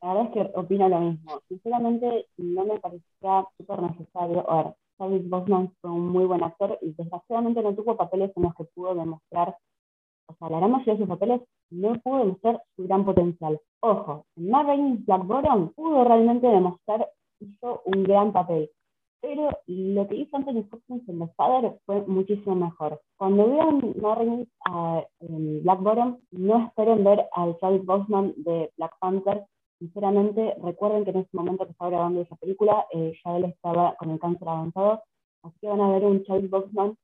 La 0.00 0.14
verdad 0.14 0.26
es 0.26 0.32
que 0.32 0.58
opino 0.58 0.88
lo 0.88 1.00
mismo. 1.00 1.40
Sinceramente 1.48 2.26
no 2.36 2.64
me 2.64 2.78
parecía 2.78 3.44
súper 3.56 3.82
necesario. 3.82 4.76
David 4.98 5.28
Bosman 5.28 5.72
fue 5.80 5.90
un 5.90 6.08
muy 6.08 6.24
buen 6.24 6.42
actor 6.42 6.78
y 6.82 6.92
desgraciadamente 6.92 7.62
no 7.62 7.74
tuvo 7.74 7.96
papeles 7.96 8.32
en 8.36 8.42
los 8.42 8.54
que 8.54 8.64
pudo 8.64 8.94
demostrar 8.94 9.56
o 10.30 10.34
sea, 10.34 10.50
la 10.50 10.58
gran 10.58 10.72
mayoría 10.72 10.94
de 10.94 10.98
sus 11.00 11.08
papeles 11.08 11.40
no 11.70 11.94
pudo 12.00 12.18
demostrar 12.18 12.62
su 12.76 12.84
gran 12.84 13.04
potencial. 13.04 13.58
Ojo, 13.80 14.26
en 14.36 14.50
Matt 14.50 14.66
Black 15.06 15.72
pudo 15.74 16.04
realmente 16.04 16.46
demostrar 16.46 17.08
hizo 17.40 17.82
un 17.86 18.02
gran 18.02 18.32
papel, 18.32 18.70
pero 19.20 19.50
lo 19.66 20.08
que 20.08 20.16
hizo 20.16 20.36
Anthony 20.36 20.64
Hopkins 20.70 21.08
en 21.08 21.18
The 21.18 21.28
Father 21.36 21.78
fue 21.86 22.02
muchísimo 22.06 22.54
mejor. 22.54 23.00
Cuando 23.16 23.48
vean 23.48 23.94
Matt 24.00 24.18
en 25.20 25.62
Black 25.62 25.80
Bottom, 25.80 26.18
no 26.32 26.66
esperen 26.66 27.04
ver 27.04 27.26
al 27.32 27.56
Chadwick 27.58 27.84
Boseman 27.84 28.34
de 28.36 28.70
Black 28.76 28.94
Panther. 29.00 29.46
Sinceramente, 29.78 30.56
recuerden 30.62 31.04
que 31.04 31.10
en 31.10 31.18
ese 31.18 31.36
momento 31.36 31.64
que 31.64 31.72
estaba 31.72 31.90
grabando 31.90 32.20
esa 32.20 32.36
película, 32.36 32.86
eh, 32.92 33.16
ya 33.24 33.36
él 33.36 33.44
estaba 33.44 33.94
con 33.96 34.10
el 34.10 34.18
cáncer 34.18 34.48
avanzado, 34.48 35.02
así 35.42 35.56
que 35.60 35.68
van 35.68 35.80
a 35.80 35.90
ver 35.90 36.04
un 36.04 36.24
Chadwick 36.24 36.50
Boseman 36.50 36.96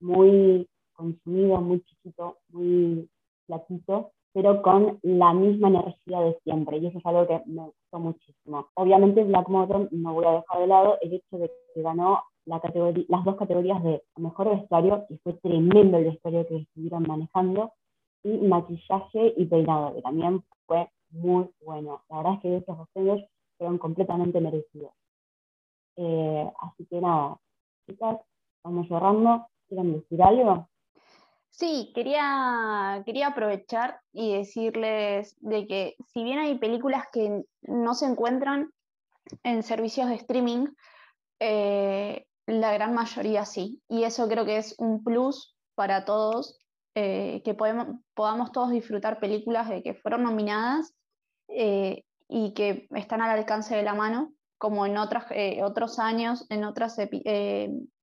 muy 0.00 0.68
consumido, 0.92 1.60
muy 1.60 1.80
chiquito, 1.82 2.36
muy 2.50 3.08
platito, 3.46 4.12
pero 4.32 4.62
con 4.62 4.98
la 5.02 5.32
misma 5.32 5.68
energía 5.68 6.20
de 6.20 6.38
siempre. 6.44 6.78
Y 6.78 6.86
eso 6.86 6.98
es 6.98 7.06
algo 7.06 7.26
que 7.26 7.42
me 7.46 7.62
gustó 7.62 7.98
muchísimo. 7.98 8.68
Obviamente 8.74 9.24
Black 9.24 9.48
Motor 9.48 9.88
no 9.90 10.14
voy 10.14 10.26
a 10.26 10.32
dejar 10.32 10.60
de 10.60 10.66
lado 10.68 10.98
el 11.00 11.14
hecho 11.14 11.38
de 11.38 11.50
que 11.74 11.82
ganó 11.82 12.22
la 12.46 12.60
las 13.08 13.24
dos 13.24 13.36
categorías 13.36 13.82
de 13.82 14.02
mejor 14.16 14.50
vestuario, 14.50 15.04
y 15.08 15.16
fue 15.18 15.34
tremendo 15.34 15.98
el 15.98 16.04
vestuario 16.04 16.46
que 16.46 16.56
estuvieron 16.58 17.02
manejando, 17.02 17.72
y 18.22 18.38
maquillaje 18.38 19.34
y 19.36 19.46
peinado, 19.46 19.94
que 19.94 20.02
también 20.02 20.42
fue 20.66 20.88
muy 21.10 21.50
bueno. 21.60 22.02
La 22.08 22.18
verdad 22.18 22.34
es 22.34 22.40
que 22.40 22.56
estos 22.56 22.76
dos 22.94 23.20
fueron 23.58 23.78
completamente 23.78 24.40
merecidos. 24.40 24.92
Eh, 25.96 26.50
así 26.60 26.86
que 26.86 27.00
nada, 27.00 27.38
chicas, 27.86 28.18
vamos 28.64 28.88
cerrando. 28.88 29.46
¿Quieren 29.68 29.92
decir 29.92 30.22
algo? 30.22 30.68
Sí, 31.50 31.92
quería, 31.94 33.02
quería 33.04 33.28
aprovechar 33.28 34.00
y 34.12 34.34
decirles 34.34 35.36
de 35.40 35.66
que 35.66 35.96
si 36.12 36.24
bien 36.24 36.38
hay 36.38 36.58
películas 36.58 37.04
que 37.12 37.44
no 37.62 37.94
se 37.94 38.06
encuentran 38.06 38.70
en 39.42 39.62
servicios 39.62 40.08
de 40.08 40.14
streaming, 40.14 40.68
eh, 41.38 42.24
la 42.46 42.72
gran 42.72 42.94
mayoría 42.94 43.44
sí. 43.44 43.80
Y 43.88 44.04
eso 44.04 44.28
creo 44.28 44.44
que 44.44 44.56
es 44.56 44.74
un 44.78 45.04
plus 45.04 45.54
para 45.74 46.04
todos, 46.04 46.58
eh, 46.94 47.42
que 47.44 47.54
podemos, 47.54 47.88
podamos 48.14 48.52
todos 48.52 48.70
disfrutar 48.70 49.20
películas 49.20 49.68
de 49.68 49.82
que 49.82 49.94
fueron 49.94 50.22
nominadas 50.22 50.94
eh, 51.50 52.04
y 52.28 52.54
que 52.54 52.86
están 52.94 53.22
al 53.22 53.30
alcance 53.30 53.74
de 53.74 53.82
la 53.82 53.94
mano, 53.94 54.32
como 54.58 54.86
en 54.86 54.98
otras, 54.98 55.24
otros 55.62 55.98
años, 55.98 56.46
en 56.50 56.64
otras 56.64 56.96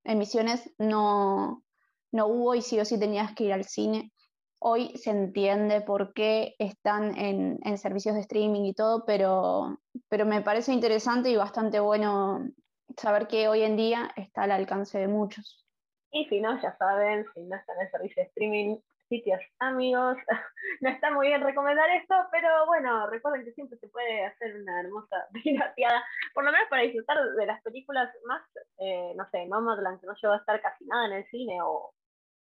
emisiones 0.04 0.74
no, 0.80 1.64
no 2.12 2.28
hubo 2.28 2.56
y 2.56 2.62
sí 2.62 2.80
o 2.80 2.86
sí 2.86 3.00
tenías 3.00 3.34
que 3.34 3.46
ir 3.46 3.54
al 3.54 3.66
cine. 3.66 4.12
Hoy 4.60 4.98
se 4.98 5.12
entiende 5.12 5.82
por 5.82 6.14
qué 6.14 6.56
están 6.58 7.16
en, 7.16 7.78
servicios 7.78 8.16
de 8.16 8.22
streaming 8.22 8.66
y 8.66 8.74
todo, 8.74 9.06
pero, 9.06 9.78
pero 10.10 10.26
me 10.26 10.42
parece 10.42 10.74
interesante 10.74 11.30
y 11.30 11.36
bastante 11.36 11.80
bueno 11.80 12.50
saber 12.98 13.28
que 13.28 13.48
hoy 13.48 13.62
en 13.62 13.78
día 13.78 14.10
está 14.16 14.44
al 14.44 14.52
alcance 14.52 14.98
de 14.98 15.08
muchos. 15.08 15.64
Y 16.12 16.26
si 16.26 16.42
no, 16.42 16.60
ya 16.60 16.76
saben, 16.78 17.26
si 17.36 17.42
no 17.42 17.56
están 17.56 17.80
en 17.82 17.92
servicio 17.92 18.24
de 18.24 18.30
streaming, 18.30 18.78
sitios 19.10 19.40
amigos, 19.60 20.18
no 20.82 20.90
está 20.90 21.12
muy 21.12 21.28
bien 21.28 21.42
recomendar 21.42 21.90
esto, 21.92 22.16
pero 22.32 22.66
bueno, 22.66 23.08
recuerden 23.08 23.46
que 23.46 23.54
siempre 23.54 23.78
se 23.80 23.88
puede 23.88 24.26
hacer 24.26 24.56
una 24.56 24.82
hermosa 24.82 25.28
pirateada, 25.44 26.04
por 26.34 26.44
lo 26.44 26.52
menos 26.52 26.68
para 26.70 26.84
disfrutar 26.84 27.18
de 27.34 27.46
las 27.46 27.62
películas 27.64 28.10
más, 28.26 28.42
eh, 28.80 29.14
no 29.16 29.28
sé, 29.32 29.46
Nomadland, 29.46 30.00
que 30.00 30.08
no 30.08 30.14
llegó 30.22 30.34
a 30.34 30.38
estar 30.38 30.62
casi 30.62 30.86
nada 30.86 31.08
en 31.08 31.14
el 31.14 31.26
cine, 31.30 31.62
o 31.62 31.94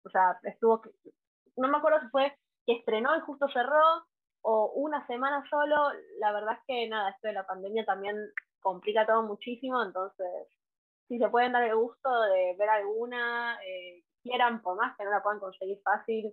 o 0.04 0.10
sea, 0.10 0.38
estuvo, 0.42 0.82
no 1.56 1.68
me 1.68 1.78
acuerdo 1.78 2.00
si 2.00 2.08
fue 2.08 2.36
que 2.66 2.74
estrenó 2.74 3.16
y 3.16 3.20
justo 3.20 3.48
cerró 3.52 4.04
o 4.42 4.72
una 4.74 5.06
semana 5.06 5.44
solo. 5.48 5.76
La 6.18 6.32
verdad 6.32 6.54
es 6.58 6.64
que 6.66 6.88
nada, 6.88 7.10
esto 7.10 7.28
de 7.28 7.34
la 7.34 7.46
pandemia 7.46 7.84
también 7.84 8.16
complica 8.60 9.06
todo 9.06 9.22
muchísimo, 9.22 9.82
entonces 9.82 10.48
si 11.08 11.18
se 11.18 11.28
pueden 11.28 11.52
dar 11.52 11.64
el 11.64 11.74
gusto 11.74 12.22
de 12.22 12.56
ver 12.58 12.68
alguna, 12.68 13.58
eh, 13.66 14.02
quieran, 14.22 14.62
por 14.62 14.76
más 14.76 14.96
que 14.96 15.04
no 15.04 15.10
la 15.10 15.22
puedan 15.22 15.40
conseguir 15.40 15.80
fácil, 15.82 16.32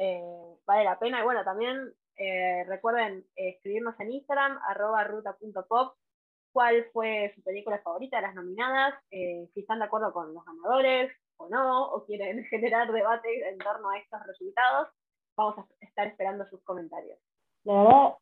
eh, 0.00 0.56
vale 0.66 0.84
la 0.84 0.98
pena. 0.98 1.20
Y 1.20 1.24
bueno, 1.24 1.44
también 1.44 1.92
eh, 2.16 2.64
recuerden 2.66 3.24
escribirnos 3.36 3.98
en 4.00 4.12
Instagram, 4.12 4.58
arroba 4.66 5.04
ruta.pop, 5.04 5.94
cuál 6.52 6.86
fue 6.92 7.32
su 7.34 7.42
película 7.42 7.78
favorita 7.82 8.16
de 8.16 8.22
las 8.22 8.34
nominadas, 8.34 8.94
si 9.10 9.60
están 9.60 9.78
de 9.78 9.84
acuerdo 9.84 10.12
con 10.12 10.34
los 10.34 10.44
ganadores 10.44 11.12
o 11.36 11.48
no, 11.48 11.90
o 11.90 12.04
quieren 12.04 12.44
generar 12.50 12.90
debate 12.90 13.48
en 13.48 13.58
torno 13.58 13.90
a 13.90 13.98
estos 13.98 14.26
resultados. 14.26 14.88
Vamos 15.36 15.58
a 15.58 15.84
estar 15.84 16.08
esperando 16.08 16.44
sus 16.46 16.60
comentarios. 16.62 17.18
La 17.64 17.82
verdad, 17.82 18.14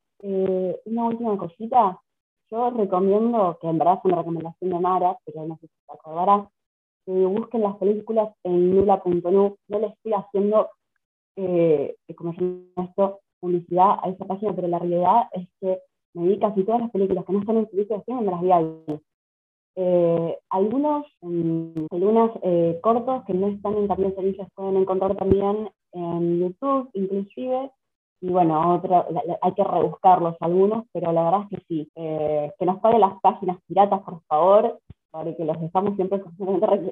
una 0.84 1.04
última 1.06 1.38
cosita 1.38 1.98
yo 2.50 2.70
recomiendo, 2.70 3.58
que 3.60 3.68
en 3.68 3.78
verdad 3.78 3.98
es 3.98 4.04
una 4.04 4.16
recomendación 4.16 4.70
de 4.70 4.78
Mara, 4.78 5.18
pero 5.24 5.46
no 5.46 5.56
sé 5.56 5.66
si 5.66 5.74
se 5.86 5.92
acordará, 5.92 6.48
que 7.04 7.12
busquen 7.12 7.62
las 7.62 7.76
películas 7.76 8.34
en 8.42 8.74
nula.nu. 8.74 9.56
No 9.68 9.78
le 9.78 9.86
estoy 9.88 10.12
haciendo, 10.14 10.70
eh, 11.38 11.96
como 12.16 12.34
se 12.34 12.82
esto, 12.82 13.20
publicidad 13.40 13.98
a 14.02 14.08
esa 14.08 14.24
página, 14.24 14.52
pero 14.54 14.68
la 14.68 14.78
realidad 14.78 15.28
es 15.32 15.48
que 15.60 15.78
me 16.14 16.28
vi 16.28 16.38
casi 16.38 16.64
todas 16.64 16.80
las 16.80 16.90
películas 16.90 17.24
que 17.24 17.32
no 17.32 17.40
están 17.40 17.58
en 17.58 17.70
servicio 17.70 17.94
de 17.94 18.00
streaming, 18.00 18.24
me 18.24 18.30
las 18.32 18.42
vi 18.42 18.52
ahí. 18.52 19.00
Eh, 19.76 20.38
algunos, 20.50 21.06
algunos 21.22 22.30
eh, 22.42 22.80
cortos 22.82 23.24
que 23.26 23.34
no 23.34 23.46
están 23.46 23.76
en 23.76 23.86
también 23.86 24.14
servicios 24.16 24.48
pueden 24.56 24.76
encontrar 24.76 25.14
también 25.16 25.70
en 25.92 26.40
YouTube, 26.40 26.90
inclusive, 26.94 27.70
y 28.20 28.30
bueno, 28.30 28.82
hay 29.40 29.54
que 29.54 29.62
rebuscarlos 29.62 30.36
algunos, 30.40 30.84
pero 30.92 31.12
la 31.12 31.22
verdad 31.22 31.42
es 31.42 31.58
que 31.58 31.64
sí, 31.68 31.92
eh, 31.94 32.52
que 32.58 32.66
nos 32.66 32.80
paguen 32.80 33.02
las 33.02 33.20
páginas 33.20 33.58
piratas, 33.68 34.02
por 34.02 34.20
favor, 34.22 34.80
que 35.36 35.44
los 35.44 35.56
estamos 35.62 35.96
siempre 35.96 36.22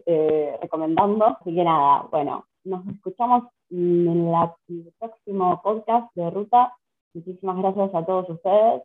eh, 0.06 0.58
recomendando. 0.60 1.26
Así 1.26 1.54
que 1.54 1.64
nada, 1.64 2.06
bueno, 2.10 2.46
nos 2.64 2.86
escuchamos 2.88 3.44
en, 3.70 4.30
la, 4.30 4.54
en 4.68 4.86
el 4.86 4.92
próximo 4.98 5.60
podcast 5.62 6.14
de 6.14 6.30
Ruta. 6.30 6.72
Muchísimas 7.14 7.56
gracias 7.58 7.94
a 7.94 8.04
todos 8.04 8.28
ustedes. 8.28 8.82